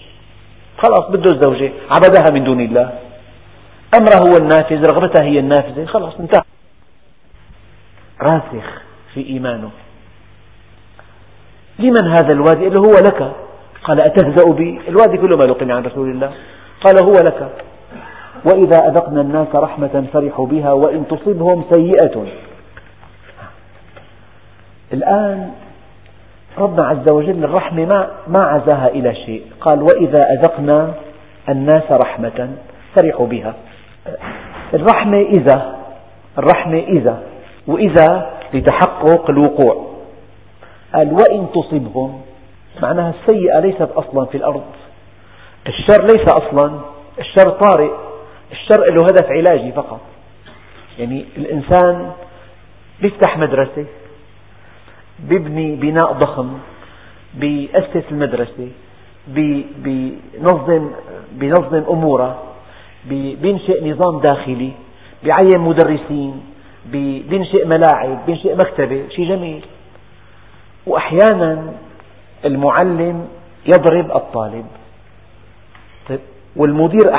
خلاص 0.83 1.09
بده 1.09 1.31
الزوجة. 1.35 1.71
عبدها 1.95 2.33
من 2.33 2.43
دون 2.43 2.61
الله. 2.61 2.99
أمره 3.97 4.17
هو 4.27 4.37
النافذ 4.37 4.81
رغبتها 4.91 5.23
هي 5.23 5.39
النافذة. 5.39 5.85
خلاص 5.85 6.13
انتهى. 6.19 6.41
راسخ 8.21 8.81
في 9.13 9.25
إيمانه. 9.29 9.71
لمن 11.79 12.07
هذا 12.09 12.33
الوادي؟ 12.33 12.67
اللي 12.67 12.79
هو 12.79 12.93
لك. 13.07 13.33
قال 13.83 14.01
أتهزأ 14.01 14.51
بي؟ 14.51 14.81
الوادي 14.87 15.17
كله 15.17 15.37
ما 15.37 15.43
لقني 15.51 15.73
عن 15.73 15.83
رسول 15.83 16.09
الله. 16.09 16.31
قال 16.85 17.05
هو 17.05 17.11
لك. 17.11 17.49
وإذا 18.53 18.87
أذقنا 18.87 19.21
الناس 19.21 19.47
رحمة 19.55 20.05
فرحوا 20.13 20.45
بها 20.45 20.71
وإن 20.71 21.07
تصبهم 21.07 21.63
سيئة. 21.73 22.25
الآن 24.93 25.51
ربنا 26.57 26.87
عز 26.87 27.11
وجل 27.11 27.43
الرحمة 27.43 27.85
ما, 27.85 28.09
ما 28.27 28.43
عزاها 28.43 28.87
إلى 28.87 29.15
شيء. 29.15 29.43
قال 29.61 29.81
وإذا 29.81 30.19
أذقنا 30.33 30.93
الناس 31.49 31.83
رحمة 32.05 32.49
فرحوا 32.95 33.27
بها. 33.27 33.53
الرحمة 34.73 35.17
إذا 35.17 35.75
الرحمة 36.37 36.77
إذا. 36.77 37.23
وإذا 37.67 38.29
لتحقق 38.53 39.29
الوقوع. 39.29 39.87
قال 40.93 41.13
وإن 41.13 41.47
تصبهم. 41.53 42.21
معناها 42.81 43.13
السيئة 43.21 43.59
ليست 43.59 43.81
أصلا 43.81 44.25
في 44.25 44.37
الأرض. 44.37 44.63
الشر 45.67 46.01
ليس 46.03 46.25
أصلا 46.33 46.79
الشر 47.19 47.49
طارئ 47.49 47.91
الشر 48.51 48.85
له 48.91 49.01
هدف 49.03 49.27
علاجي 49.29 49.71
فقط. 49.71 49.99
يعني 50.99 51.25
الإنسان 51.37 52.11
بيفتح 53.01 53.37
مدرسة 53.37 53.85
بيبني 55.19 55.75
بناء 55.75 56.13
ضخم 56.13 56.57
بيأسس 57.33 58.03
المدرسة 58.11 58.69
بينظم 59.27 60.91
بينظم 61.31 61.83
أموره 61.89 62.43
بينشئ 63.41 63.89
نظام 63.91 64.19
داخلي 64.19 64.71
بيعين 65.23 65.59
مدرسين 65.59 66.43
بينشئ 67.29 67.65
ملاعب 67.65 68.25
بينشئ 68.25 68.55
مكتبة 68.55 69.09
شيء 69.09 69.29
جميل. 69.29 69.65
وأحيانا 70.87 71.73
المعلم 72.45 73.27
يضرب 73.65 74.11
الطالب. 74.15 74.65
طيب 76.09 76.19
والمدير 76.55 77.13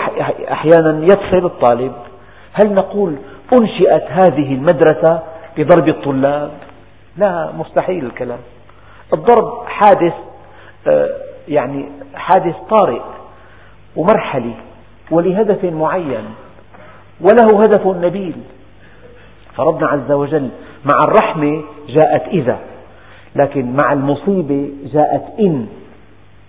أحيانا 0.52 1.04
يفصل 1.04 1.46
الطالب. 1.46 1.92
هل 2.52 2.74
نقول 2.74 3.16
أنشئت 3.60 4.04
هذه 4.08 4.54
المدرسة 4.54 5.22
لضرب 5.58 5.88
الطلاب؟ 5.88 6.50
لا 7.16 7.52
مستحيل 7.58 8.04
الكلام. 8.04 8.38
الضرب 9.12 9.66
حادث 9.66 10.14
آه، 10.88 11.08
يعني 11.48 11.88
حادث 12.14 12.54
طارئ 12.70 13.00
ومرحلي 13.96 14.54
ولهدف 15.10 15.64
معين 15.64 16.24
وله 17.20 17.62
هدف 17.62 17.86
نبيل. 17.86 18.36
فربنا 19.56 19.86
عز 19.88 20.12
وجل 20.12 20.48
مع 20.84 21.04
الرحمة 21.08 21.62
جاءت 21.88 22.22
إذا 22.28 22.58
لكن 23.36 23.76
مع 23.82 23.92
المصيبة 23.92 24.70
جاءت 24.84 25.24
إن. 25.40 25.66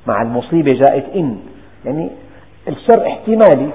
مع 0.08 0.22
المصيبة 0.22 0.74
جاءت 0.74 1.06
إن. 1.16 1.40
يعني 1.86 2.10
الشر 2.68 3.08
احتمالي. 3.08 3.70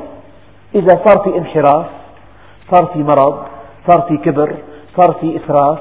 إذا 0.74 1.00
صار 1.06 1.24
في 1.24 1.38
انحراف 1.38 1.86
صار 2.72 2.86
في 2.86 2.98
مرض 2.98 3.46
صار 3.88 4.02
في 4.08 4.16
كبر 4.16 4.54
صار 4.96 5.14
في 5.20 5.36
إسراف 5.36 5.78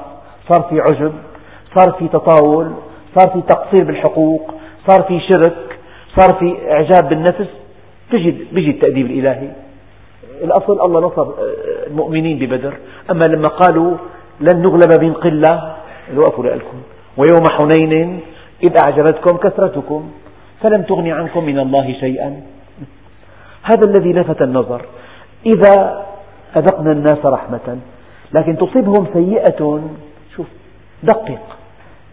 صار 0.48 0.62
في 0.62 0.80
عجب 0.80 1.12
صار 1.76 1.92
في 1.98 2.08
تطاول 2.08 2.72
صار 3.18 3.32
في 3.32 3.42
تقصير 3.42 3.84
بالحقوق 3.86 4.54
صار 4.88 5.02
في 5.02 5.20
شرك 5.20 5.78
صار 6.18 6.38
في 6.38 6.72
إعجاب 6.72 7.08
بالنفس 7.08 7.48
تجد 8.12 8.46
بيجي 8.52 8.70
التأديب 8.70 9.06
الإلهي. 9.06 9.48
الأصل 10.42 10.80
الله 10.86 11.00
نصر 11.00 11.26
المؤمنين 11.86 12.38
ببدر. 12.38 12.74
أما 13.10 13.24
لما 13.24 13.48
قالوا 13.48 13.96
لن 14.40 14.62
نغلب 14.62 15.02
من 15.02 15.12
قلة 15.12 15.76
وقفوا 16.16 16.44
لكم 16.44 16.78
ويوم 17.16 17.44
حنين 17.50 18.20
إذ 18.62 18.72
أعجبتكم 18.86 19.36
كثرتكم 19.36 20.10
فلم 20.60 20.82
تغن 20.82 21.08
عنكم 21.08 21.44
من 21.44 21.58
الله 21.58 21.92
شيئا. 22.00 22.53
هذا 23.64 23.90
الذي 23.90 24.12
لفت 24.12 24.42
النظر. 24.42 24.82
إذا 25.46 26.04
أذقنا 26.56 26.92
الناس 26.92 27.26
رحمة 27.26 27.78
لكن 28.32 28.56
تصيبهم 28.56 29.06
سيئة 29.12 29.80
شوف 30.36 30.46
دقق 31.02 31.42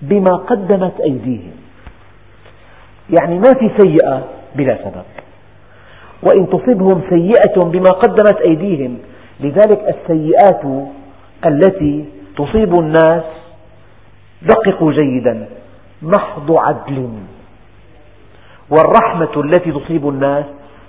بما 0.02 0.36
قدمت 0.36 1.00
أيديهم. 1.02 1.52
يعني 3.20 3.36
ما 3.36 3.54
في 3.60 3.72
سيئة 3.78 4.24
بلا 4.56 4.78
سبب. 4.78 5.08
وإن 6.24 6.50
تصبهم 6.50 7.02
سيئة 7.10 7.62
بما 7.62 7.90
قدمت 7.90 8.38
أيديهم 8.42 8.98
لذلك 9.40 9.96
السيئات 9.96 10.64
التي 11.46 12.06
تصيب 12.38 12.74
الناس 12.80 13.24
دققوا 14.42 14.92
جيدا. 14.92 15.48
محض 16.02 16.52
عدل. 16.60 17.10
والرحمة 18.70 19.44
التي 19.44 19.72
تصيب 19.72 20.10
الناس 20.10 20.46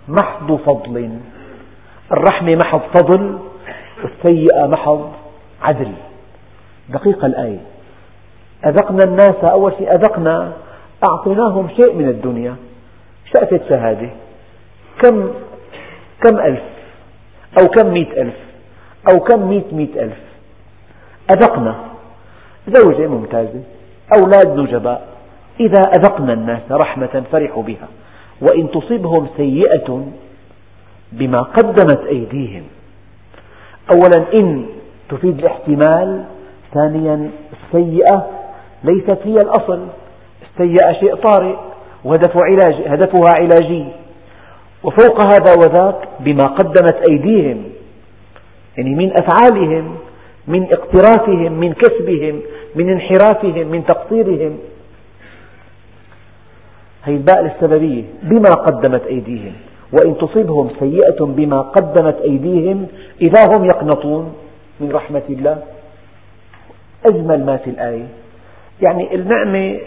محض 0.09 0.57
فضل. 0.57 1.19
الرحمة 2.12 2.57
محض 2.57 2.81
فضل 2.95 3.38
والسيئة 4.03 4.67
محض 4.67 5.12
عدل. 5.62 5.93
دقيقة 6.88 7.27
الآية. 7.27 7.61
أذقنا 8.67 9.05
الناس 9.05 9.45
أول 9.51 9.73
شيء 9.79 9.95
أذقنا 9.95 10.53
أعطيناهم 11.11 11.69
شيء 11.69 11.95
من 11.95 12.09
الدنيا. 12.09 12.57
شأفة 13.35 13.61
شهادة 13.69 14.11
كم 15.03 15.29
كم 16.25 16.41
ألف؟ 16.41 16.62
أو 17.61 17.67
كم 17.67 17.93
مئة 17.93 18.23
ألف؟ 18.23 18.37
أو 19.11 19.21
كم 19.21 19.49
مئة 19.51 19.75
مئة 19.75 20.03
ألف؟ 20.03 20.21
أذقنا. 21.31 21.75
زوجة 22.69 23.07
ممتازة 23.07 23.62
أولاد 24.17 24.59
نجباء 24.59 25.09
إذا 25.61 25.81
أذقنا 25.97 26.33
الناس 26.33 26.62
رحمة 26.71 27.23
فرحوا 27.33 27.62
بها. 27.62 27.88
وإن 28.43 28.71
تصبهم 28.71 29.27
سيئة 29.37 30.07
بما 31.13 31.39
قدمت 31.39 32.01
أيديهم. 32.09 32.63
أولا 33.95 34.27
إن 34.35 34.67
تفيد 35.09 35.39
الاحتمال 35.39 36.25
ثانيا 36.75 37.31
السيئة 37.53 38.27
ليست 38.85 39.19
هي 39.25 39.35
الأصل. 39.35 39.87
السيئة 40.51 40.93
شيء 40.93 41.15
طارئ 41.15 41.55
وهدفها 42.05 42.45
علاج 42.45 42.75
هدفها 42.87 43.31
علاجي. 43.35 43.87
وفوق 44.83 45.25
هذا 45.25 45.55
وذاك 45.59 46.09
بما 46.21 46.45
قدمت 46.45 47.09
أيديهم 47.11 47.65
يعني 48.79 48.95
من 48.95 49.13
أفعالهم 49.13 49.97
من 50.47 50.67
اقترافهم 50.73 51.53
من 51.53 51.73
كسبهم 51.73 52.40
من 52.75 52.90
انحرافهم 52.90 53.67
من 53.67 53.85
تقصيرهم. 53.87 54.59
هي 57.05 57.15
الباء 57.15 57.46
السببية 57.46 58.05
بما 58.23 58.50
قدمت 58.50 59.07
أيديهم 59.07 59.53
وإن 59.92 60.19
تصبهم 60.19 60.71
سيئة 60.81 61.25
بما 61.25 61.61
قدمت 61.61 62.17
أيديهم 62.21 62.87
إذا 63.23 63.40
هم 63.57 63.65
يقنطون 63.65 64.35
من 64.81 64.92
رحمة 64.92 65.23
الله. 65.29 65.63
أجمل 67.07 67.46
ما 67.46 67.57
في 67.57 67.71
الآية. 67.71 68.07
يعني 68.88 69.15
النعمة 69.15 69.81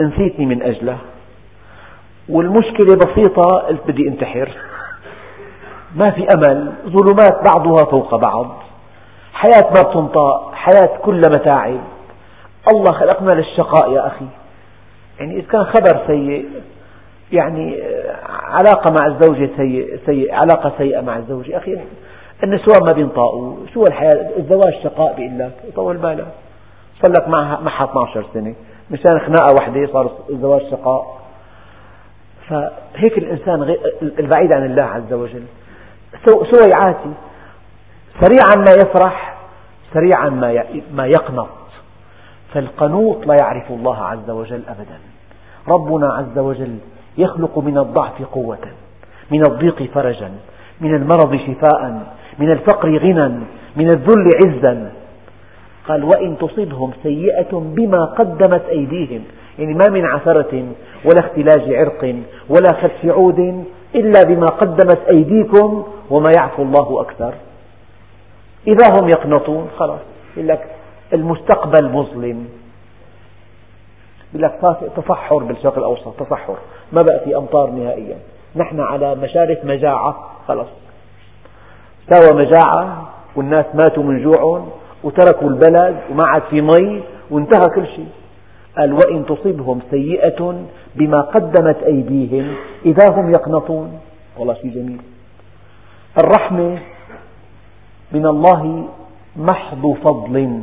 نسيتني 0.00 0.46
من 0.46 0.62
أجله 0.62 0.98
والمشكلة 2.28 2.96
بسيطة 2.96 3.58
قلت 3.68 3.80
بدي 3.88 4.08
انتحر. 4.08 4.48
ما 5.96 6.10
في 6.10 6.26
أمل. 6.34 6.72
ظلمات 6.86 7.54
بعضها 7.54 7.90
فوق 7.90 8.14
بعض. 8.14 8.62
حياة 9.32 9.64
ما 9.64 9.90
بتنطاق 9.90 10.54
حياة 10.54 10.98
كلها 11.02 11.30
متاعب. 11.30 11.80
الله 12.72 12.92
خلقنا 12.92 13.32
للشقاء 13.32 13.92
يا 13.92 14.06
أخي. 14.06 14.26
يعني 15.20 15.36
إذا 15.36 15.46
كان 15.48 15.64
خبر 15.64 16.06
سيء 16.06 16.48
يعني 17.32 17.82
علاقة 18.28 18.94
مع 19.00 19.06
الزوجة 19.06 19.50
سيء, 19.56 19.98
سيء 20.06 20.34
علاقة 20.34 20.72
سيئة 20.78 21.00
مع 21.00 21.16
الزوجة 21.16 21.56
أخي 21.56 21.78
النسوان 22.44 22.86
ما 22.86 22.92
بينطاقوا 22.92 23.56
شو 23.74 23.82
الحياة 23.82 24.30
الزواج 24.38 24.74
شقاء 24.84 25.14
بيقول 25.16 25.38
لك 25.38 25.52
طول 25.76 25.96
بالك 25.96 26.26
صار 27.02 27.12
لك 27.12 27.28
معها 27.28 27.60
معها 27.60 27.84
12 27.84 28.24
سنة. 28.34 28.54
مشان 28.90 29.18
خناقة 29.18 29.54
واحدة 29.60 29.92
صار 29.92 30.10
الزواج 30.30 30.60
شقاء. 30.70 31.22
فهيك 32.48 33.18
الإنسان 33.18 33.76
البعيد 34.02 34.52
عن 34.56 34.64
الله 34.64 34.82
عز 34.82 35.12
وجل. 35.12 35.42
سويعاتي 36.26 37.12
سريعا 38.20 38.56
ما 38.56 38.72
يفرح 38.82 39.36
سريعا 39.94 40.28
ما 40.92 41.06
يقنط. 41.06 41.48
فالقنوط 42.54 43.26
لا 43.26 43.36
يعرف 43.42 43.70
الله 43.70 43.96
عز 43.96 44.30
وجل 44.30 44.62
أبدا. 44.68 44.98
ربنا 45.76 46.12
عز 46.14 46.38
وجل 46.38 46.78
يخلق 47.18 47.58
من 47.58 47.78
الضعف 47.78 48.22
قوة 48.22 48.58
من 49.30 49.42
الضيق 49.48 49.82
فرجا 49.82 50.30
من 50.80 50.94
المرض 50.94 51.36
شفاء 51.36 52.02
من 52.38 52.50
الفقر 52.50 52.98
غنى 52.98 53.28
من 53.76 53.88
الذل 53.88 54.30
عزا. 54.46 54.92
قال 55.88 56.04
وإن 56.04 56.38
تصبهم 56.38 56.90
سيئة 57.02 57.52
بما 57.52 58.04
قدمت 58.04 58.62
أيديهم 58.68 59.22
يعني 59.58 59.74
ما 59.74 59.90
من 59.90 60.04
عثرة 60.04 60.64
ولا 61.04 61.20
اختلاج 61.20 61.74
عرق 61.74 62.16
ولا 62.48 62.82
خدش 62.82 63.04
عود 63.04 63.64
إلا 63.94 64.22
بما 64.22 64.46
قدمت 64.46 65.00
أيديكم 65.10 65.86
وما 66.10 66.30
يعفو 66.40 66.62
الله 66.62 67.00
أكثر. 67.00 67.34
إذا 68.66 68.86
هم 69.00 69.08
يقنطون 69.08 69.68
خلاص 69.78 70.00
يقول 70.36 70.48
لك 70.48 70.66
المستقبل 71.14 71.88
مظلم. 71.88 72.48
يقول 74.34 74.42
لك 74.42 74.76
تصحر 74.96 75.38
بالشرق 75.38 75.78
الأوسط 75.78 76.20
تصحر 76.20 76.56
ما 76.92 77.02
بقى 77.02 77.20
في 77.24 77.36
أمطار 77.36 77.70
نهائيا. 77.70 78.16
نحن 78.56 78.80
على 78.80 79.14
مشارف 79.14 79.64
مجاعة 79.64 80.30
خلاص 80.48 80.66
استوى 82.02 82.38
مجاعة 82.38 83.08
والناس 83.36 83.66
ماتوا 83.74 84.02
من 84.02 84.22
جوع 84.22 84.66
وتركوا 85.04 85.48
البلد 85.48 85.96
وما 86.10 86.26
عاد 86.26 86.42
في 86.50 86.60
مي 86.60 87.02
وانتهى 87.30 87.66
كل 87.74 87.86
شيء. 87.86 88.08
قال 88.78 88.92
وإن 88.92 89.26
تصبهم 89.26 89.80
سيئة 89.90 90.64
بما 90.94 91.16
قدمت 91.16 91.82
أيديهم 91.82 92.54
إذا 92.86 93.14
هم 93.14 93.30
يقنطون. 93.30 94.00
والله 94.38 94.54
شيء 94.54 94.70
جميل. 94.70 95.00
الرحمة 96.24 96.78
من 98.12 98.26
الله 98.26 98.88
محض 99.36 99.94
فضل. 100.04 100.62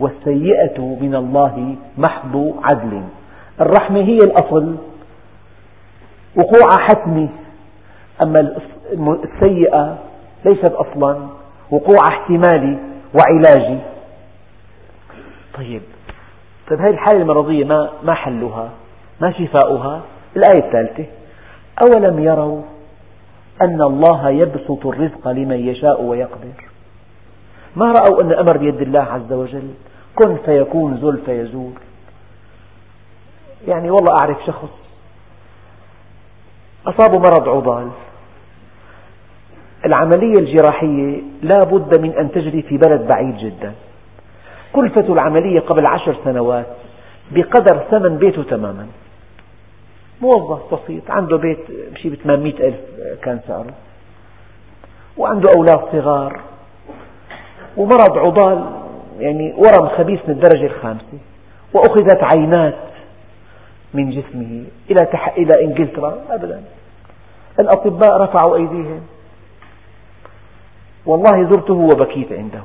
والسيئة 0.00 0.80
من 1.00 1.14
الله 1.14 1.76
محض 1.98 2.54
عدل 2.62 3.02
الرحمة 3.60 4.00
هي 4.00 4.18
الأصل 4.18 4.76
وقوع 6.36 6.68
حتمي 6.78 7.28
أما 8.22 8.56
السيئة 9.24 9.98
ليست 10.44 10.72
أصلا 10.72 11.16
وقوع 11.70 11.98
احتمالي 12.08 12.78
وعلاجي 13.14 13.78
طيب 15.54 15.82
طيب 16.70 16.80
هذه 16.80 16.90
الحالة 16.90 17.22
المرضية 17.22 17.64
ما 17.64 17.90
ما 18.02 18.14
حلها؟ 18.14 18.70
ما 19.20 19.32
شفاؤها؟ 19.32 20.00
الآية 20.36 20.66
الثالثة 20.66 21.04
أولم 21.82 22.18
يروا 22.24 22.62
أن 23.62 23.82
الله 23.82 24.30
يبسط 24.30 24.86
الرزق 24.86 25.28
لمن 25.28 25.68
يشاء 25.68 26.02
ويقدر 26.02 26.73
ما 27.76 27.92
رأوا 27.92 28.22
أن 28.22 28.30
الأمر 28.30 28.56
بيد 28.56 28.80
الله 28.80 29.00
عز 29.00 29.32
وجل؟ 29.32 29.70
كن 30.14 30.36
فيكون 30.36 30.96
زل 30.96 31.18
فيزول. 31.26 31.72
يعني 33.68 33.90
والله 33.90 34.16
أعرف 34.20 34.36
شخص 34.46 34.68
أصابه 36.86 37.18
مرض 37.18 37.48
عضال. 37.48 37.90
العملية 39.84 40.38
الجراحية 40.38 41.22
لا 41.42 41.58
بد 41.58 42.00
من 42.00 42.10
أن 42.10 42.30
تجري 42.30 42.62
في 42.62 42.76
بلد 42.76 43.08
بعيد 43.14 43.36
جدا. 43.36 43.72
كلفة 44.72 45.12
العملية 45.12 45.60
قبل 45.60 45.86
عشر 45.86 46.16
سنوات 46.24 46.66
بقدر 47.30 47.78
ثمن 47.90 48.16
بيته 48.18 48.42
تماما. 48.42 48.86
موظف 50.20 50.74
بسيط 50.74 51.10
عنده 51.10 51.36
بيت 51.36 51.58
بشي 51.92 52.08
ب 52.08 52.14
800 52.14 52.68
ألف 52.68 52.76
كان 53.22 53.40
سعره. 53.48 53.74
وعنده 55.16 55.48
أولاد 55.56 55.80
صغار. 55.92 56.40
ومرض 57.76 58.18
عضال 58.18 58.64
يعني 59.18 59.54
ورم 59.56 59.88
خبيث 59.88 60.20
من 60.28 60.34
الدرجة 60.34 60.66
الخامسة 60.66 61.18
وأخذت 61.74 62.22
عينات 62.22 62.74
من 63.94 64.10
جسمه 64.10 64.64
إلى 64.90 65.08
إلى 65.38 65.64
إنجلترا. 65.64 66.18
أبدا. 66.30 66.62
الأطباء 67.60 68.20
رفعوا 68.20 68.56
أيديهم. 68.56 69.00
والله 71.06 71.44
زرته 71.44 71.74
وبكيت 71.74 72.32
عنده. 72.32 72.62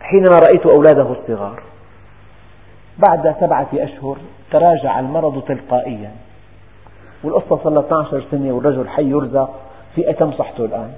حينما 0.00 0.36
رأيت 0.48 0.66
أولاده 0.66 1.12
الصغار. 1.12 1.62
بعد 3.08 3.36
سبعة 3.40 3.68
أشهر 3.74 4.16
تراجع 4.52 5.00
المرض 5.00 5.42
تلقائيا. 5.42 6.10
والقصة 7.24 7.60
صار 7.64 7.72
لها 7.72 7.82
12 7.82 8.24
سنة 8.30 8.52
والرجل 8.52 8.88
حي 8.88 9.10
يرزق 9.10 9.54
في 9.94 10.10
أتم 10.10 10.32
صحته 10.32 10.64
الآن. 10.64 10.92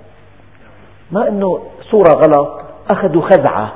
ما 1.11 1.29
أنه 1.29 1.63
صورة 1.91 2.13
غلط 2.13 2.72
أخذوا 2.91 3.23
خزعة. 3.23 3.73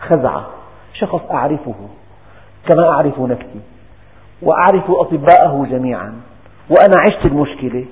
خزعة. 0.00 0.46
شخص 0.94 1.20
أعرفه. 1.30 1.74
كما 2.66 2.88
أعرف 2.88 3.20
نفسي. 3.20 3.60
وأعرف 4.42 4.90
أطباءه 4.90 5.66
جميعا. 5.70 6.20
وأنا 6.70 6.94
عشت 7.02 7.26
المشكلة. 7.26 7.84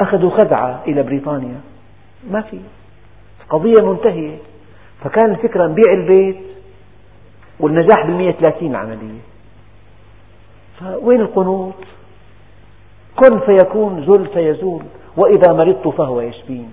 أخذوا 0.00 0.30
خزعة 0.30 0.82
إلى 0.86 1.02
بريطانيا. 1.02 1.60
ما 2.30 2.40
في. 2.40 2.60
قضية 3.50 3.82
منتهية. 3.82 4.36
فكان 5.04 5.30
الفكرة 5.30 5.66
نبيع 5.66 5.92
البيت. 5.92 6.36
والنجاح 7.60 8.06
بالمية 8.06 8.32
ثلاثين 8.32 8.70
العملية 8.70 9.20
فوين 10.80 11.20
القنوط؟ 11.20 11.74
كن 13.16 13.40
فيكون 13.40 14.06
زل 14.06 14.26
فيزول. 14.26 14.82
وإذا 15.16 15.52
مرضت 15.52 15.88
فهو 15.88 16.20
يشفين. 16.20 16.72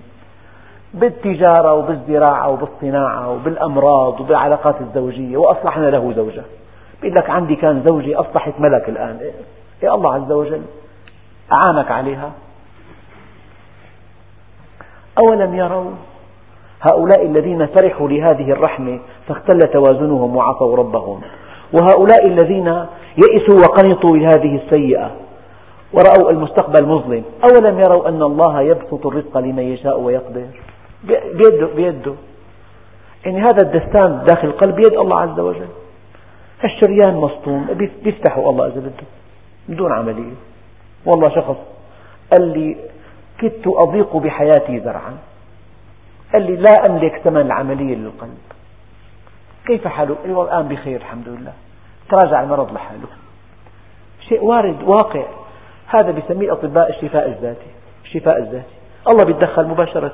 بالتجارة 0.94 1.72
وبالزراعة 1.74 2.50
وبالصناعة 2.50 3.30
وبالأمراض 3.32 4.20
وبالعلاقات 4.20 4.80
الزوجية 4.80 5.36
وأصلحنا 5.36 5.90
له 5.90 6.12
زوجة. 6.12 6.42
بيقول 7.02 7.16
لك 7.20 7.30
عندي 7.30 7.56
كان 7.56 7.84
زوجي 7.86 8.16
أصبحت 8.16 8.52
ملك 8.58 8.88
الآن. 8.88 9.20
يا 9.82 9.94
الله 9.94 10.14
عز 10.14 10.32
وجل 10.32 10.62
أعانك 11.52 11.90
عليها. 11.90 12.30
أولم 15.18 15.54
يروا 15.54 15.90
هؤلاء 16.80 17.26
الذين 17.26 17.66
فرحوا 17.66 18.08
لهذه 18.08 18.52
الرحمة 18.52 18.98
فاختل 19.28 19.58
توازنهم 19.58 20.36
وعصوا 20.36 20.76
ربهم. 20.76 21.20
وهؤلاء 21.72 22.26
الذين 22.26 22.86
يئسوا 23.16 23.58
وقنطوا 23.62 24.16
لهذه 24.16 24.60
السيئة 24.64 25.10
ورأوا 25.92 26.30
المستقبل 26.30 26.86
مظلم. 26.86 27.24
أولم 27.44 27.78
يروا 27.78 28.08
أن 28.08 28.22
الله 28.22 28.60
يبسط 28.60 29.06
الرزق 29.06 29.38
لمن 29.38 29.62
يشاء 29.62 30.00
ويقدر؟ 30.00 30.46
بيده, 31.04 31.66
بيده. 31.66 32.14
يعني 33.24 33.40
هذا 33.40 33.62
الدستان 33.62 34.24
داخل 34.24 34.48
القلب 34.48 34.74
بيد 34.74 34.92
الله 34.92 35.20
عز 35.20 35.40
وجل. 35.40 35.68
الشريان 36.64 37.14
مصطوم 37.14 37.66
بيفتحه 38.02 38.50
الله 38.50 38.66
إذا 38.66 38.80
بده 38.80 39.06
بدون 39.68 39.92
عملية. 39.92 40.34
والله 41.06 41.34
شخص 41.34 41.56
قال 42.32 42.58
لي 42.58 42.76
كدت 43.38 43.66
أضيق 43.66 44.16
بحياتي 44.16 44.78
ذرعا. 44.78 45.18
قال 46.32 46.42
لي 46.42 46.56
لا 46.56 46.86
أملك 46.86 47.20
ثمن 47.24 47.40
العملية 47.40 47.94
للقلب. 47.94 48.38
كيف 49.66 49.88
حاله؟ 49.88 50.14
قال 50.14 50.40
الآن 50.40 50.68
بخير 50.68 50.96
الحمد 50.96 51.28
لله. 51.28 51.52
تراجع 52.10 52.42
المرض 52.42 52.72
لحاله. 52.72 53.08
شيء 54.28 54.44
وارد 54.44 54.82
واقع. 54.82 55.24
هذا 55.86 56.10
بيسميه 56.10 56.46
الأطباء 56.46 56.90
الشفاء 56.90 57.28
الذاتي. 57.28 57.70
الشفاء 58.04 58.38
الذاتي. 58.38 58.74
الله 59.08 59.24
بيتدخل 59.24 59.66
مباشرة. 59.66 60.12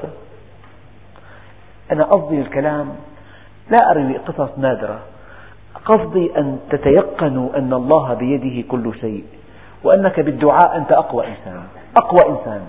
أنا 1.92 2.04
قصدي 2.04 2.40
الكلام 2.40 2.88
لا 3.70 3.90
أروي 3.90 4.16
قصص 4.16 4.58
نادرة. 4.58 4.98
قصدي 5.84 6.38
أن 6.38 6.58
تتيقنوا 6.70 7.58
أن 7.58 7.72
الله 7.72 8.14
بيده 8.14 8.68
كل 8.68 8.94
شيء 9.00 9.24
وأنك 9.84 10.20
بالدعاء 10.20 10.76
أنت 10.76 10.92
أقوى 10.92 11.26
إنسان 11.26 11.62
أقوى 11.96 12.36
إنسان. 12.36 12.60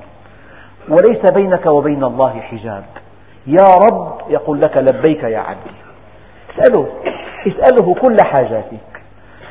وليس 0.90 1.32
بينك 1.34 1.66
وبين 1.66 2.04
الله 2.04 2.40
حجاب. 2.40 2.84
يا 3.48 3.66
رب 3.92 4.22
يقول 4.30 4.62
لك 4.62 4.78
لبيك 4.78 5.24
يا 5.24 5.40
عبدي. 5.40 5.78
اسأله 6.50 6.88
اسأله 7.48 7.94
كل 7.94 8.18
حاجاتك. 8.24 9.04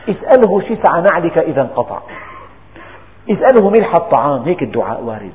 اسأله 0.08 0.60
شسع 0.60 1.00
نعلك 1.00 1.38
إذا 1.38 1.62
انقطع. 1.62 1.98
اسأله 3.30 3.70
ملح 3.70 3.94
الطعام 3.94 4.42
هيك 4.42 4.62
الدعاء 4.62 5.02
وارد. 5.02 5.32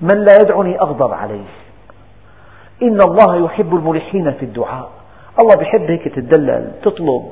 من 0.00 0.24
لا 0.24 0.32
يدعني 0.42 0.80
أغضب 0.80 1.12
عليه. 1.12 1.44
إن 2.84 3.00
الله 3.00 3.44
يحب 3.44 3.74
الملحين 3.74 4.32
في 4.32 4.44
الدعاء. 4.44 4.90
الله 5.40 5.56
بيحب 5.58 5.80
هيك 5.80 6.08
تتدلل 6.08 6.72
تطلب 6.82 7.22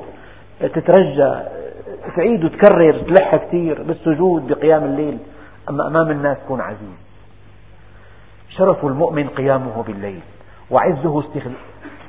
تترجى 0.61 1.35
تعيد 2.17 2.45
وتكرر 2.45 2.93
تلح 2.93 3.37
كثير 3.37 3.83
بالسجود 3.83 4.47
بقيام 4.47 4.85
الليل. 4.85 5.19
أما 5.71 5.87
أمام 5.87 6.11
الناس 6.11 6.37
كن 6.49 6.61
عزيز. 6.61 6.99
شرف 8.49 8.85
المؤمن 8.85 9.29
قيامه 9.29 9.83
بالليل 9.83 10.21
وعزه 10.71 11.25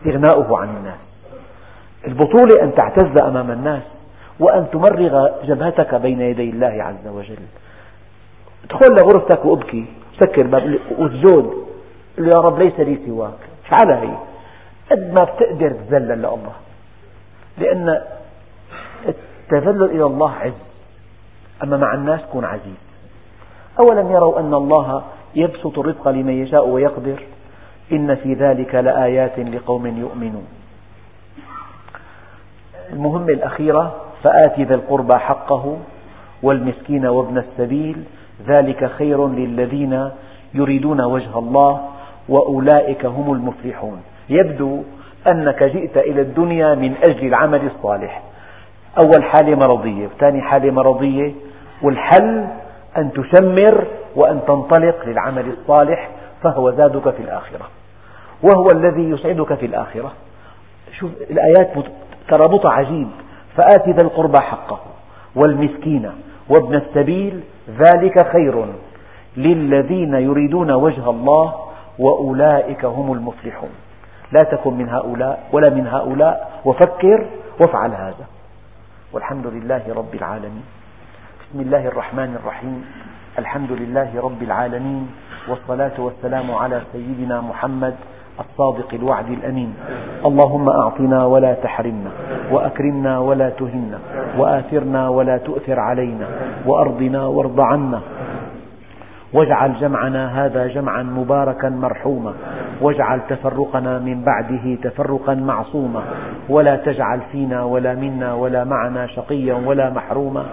استغناؤه 0.05 0.57
عن 0.57 0.69
الناس. 0.77 0.99
البطولة 2.07 2.63
أن 2.63 2.75
تعتز 2.75 3.21
أمام 3.21 3.51
الناس 3.51 3.83
وأن 4.39 4.67
تمرغ 4.71 5.29
جبهتك 5.45 5.95
بين 5.95 6.21
يدي 6.21 6.49
الله 6.49 6.83
عز 6.83 7.07
وجل. 7.07 7.43
ادخل 8.63 8.87
لغرفتك 9.01 9.45
وأبكي 9.45 9.85
سكر 10.19 10.47
باب 10.47 10.79
وتزود. 10.99 11.62
قل 12.17 12.29
يا 12.35 12.39
رب 12.39 12.59
ليس 12.59 12.79
لي 12.79 12.99
سواك. 13.05 13.39
افعلها 13.65 14.01
هي 14.01 14.17
قد 14.91 15.13
ما 15.13 15.23
بتقدر 15.23 15.69
تذلل 15.69 16.21
لله. 16.21 16.51
لأن 17.57 18.01
التذلل 19.07 19.83
إلى 19.83 20.05
الله 20.05 20.31
عز. 20.31 20.51
أما 21.63 21.77
مع 21.77 21.93
الناس 21.93 22.19
كن 22.33 22.43
عزيز. 22.43 22.83
أولم 23.79 24.11
يروا 24.11 24.39
أن 24.39 24.53
الله 24.53 25.03
يبسط 25.35 25.79
الرزق 25.79 26.07
لمن 26.07 26.43
يشاء 26.43 26.67
ويقدر؟ 26.67 27.23
إن 27.91 28.15
في 28.15 28.33
ذلك 28.33 28.75
لآيات 28.75 29.39
لقوم 29.39 29.87
يؤمنون. 29.87 30.47
المهمة 32.93 33.33
الأخيرة 33.33 33.95
فآت 34.23 34.59
ذا 34.59 34.75
القربى 34.75 35.17
حقه 35.17 35.77
والمسكين 36.43 37.05
وابن 37.05 37.37
السبيل. 37.37 38.03
ذلك 38.47 38.91
خير 38.91 39.27
للذين 39.27 40.09
يريدون 40.53 41.01
وجه 41.01 41.39
الله. 41.39 41.92
وأولئك 42.29 43.05
هم 43.05 43.33
المفلحون. 43.33 44.01
يبدو 44.29 44.83
أنك 45.27 45.63
جئت 45.63 45.97
إلى 45.97 46.21
الدنيا 46.21 46.75
من 46.75 46.93
أجل 47.09 47.27
العمل 47.27 47.65
الصالح. 47.65 48.21
أول 48.99 49.23
حالة 49.23 49.55
مرضية 49.55 50.07
وثاني 50.07 50.41
حالة 50.41 50.71
مرضية 50.71 51.31
والحل 51.81 52.45
أن 52.97 53.11
تشمر 53.13 53.87
وأن 54.15 54.39
تنطلق 54.47 55.05
للعمل 55.05 55.47
الصالح 55.47 56.09
فهو 56.43 56.71
زادك 56.71 57.09
في 57.09 57.19
الآخرة 57.19 57.67
وهو 58.43 58.67
الذي 58.75 59.09
يسعدك 59.09 59.53
في 59.53 59.65
الآخرة. 59.65 60.11
شوف 60.99 61.11
الآيات 61.29 61.85
ترابطها 62.29 62.71
عجيب. 62.71 63.07
فآت 63.57 63.89
ذا 63.89 64.01
القربى 64.01 64.41
حقه 64.41 64.79
والمسكين 65.35 66.11
وابن 66.49 66.75
السبيل 66.75 67.39
ذلك 67.69 68.27
خير 68.31 68.65
للذين 69.37 70.13
يريدون 70.13 70.71
وجه 70.71 71.09
الله 71.09 71.53
وأولئك 71.99 72.85
هم 72.85 73.13
المفلحون. 73.13 73.69
لا 74.31 74.43
تكن 74.43 74.73
من 74.73 74.89
هؤلاء 74.89 75.43
ولا 75.51 75.69
من 75.69 75.87
هؤلاء 75.87 76.61
وفكر 76.65 77.25
وافعل 77.61 77.91
هذا. 77.91 78.25
والحمد 79.13 79.47
لله 79.47 79.81
رب 79.95 80.15
العالمين. 80.15 80.63
بسم 81.41 81.61
الله 81.61 81.87
الرحمن 81.87 82.35
الرحيم. 82.41 82.85
الحمد 83.39 83.71
لله 83.71 84.21
رب 84.21 84.43
العالمين. 84.43 85.09
والصلاة 85.49 85.91
والسلام 85.99 86.51
على 86.51 86.81
سيدنا 86.93 87.41
محمد 87.41 87.95
الصادق 88.39 88.93
الوعد 88.93 89.29
الأمين. 89.29 89.73
اللهم 90.25 90.69
أعطنا 90.69 91.25
ولا 91.25 91.53
تحرمنا 91.53 92.11
وأكرمنا 92.51 93.19
ولا 93.19 93.49
تهنا 93.49 93.99
وآثرنا 94.37 95.09
ولا 95.09 95.37
تؤثر 95.37 95.79
علينا 95.79 96.27
وأرضنا 96.65 97.25
وارض 97.25 97.59
عنا 97.59 98.01
واجعل 99.33 99.79
جمعنا 99.79 100.45
هذا 100.45 100.67
جمعا 100.67 101.03
مباركا 101.03 101.69
مرحوما 101.69 102.33
واجعل 102.81 103.21
تفرقنا 103.29 103.99
من 103.99 104.23
بعده 104.23 104.75
تفرقا 104.83 105.33
معصوما 105.33 106.03
ولا 106.49 106.75
تجعل 106.75 107.21
فينا 107.31 107.63
ولا 107.63 107.95
منا 107.95 108.33
ولا 108.33 108.63
معنا 108.63 109.07
شقيا 109.07 109.53
ولا 109.53 109.89
محروما. 109.89 110.45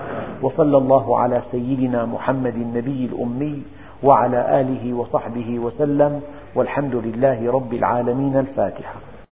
وصلى 0.43 0.77
الله 0.77 1.19
على 1.19 1.43
سيدنا 1.53 2.05
محمد 2.07 2.55
النبي 2.55 3.11
الأمي 3.13 3.63
وعلى 4.03 4.61
آله 4.61 4.95
وصحبه 4.95 5.59
وسلم 5.59 6.21
والحمد 6.55 6.95
لله 6.95 7.53
رب 7.53 7.75
العالمين 7.75 8.37
الفاتحة. 8.37 9.10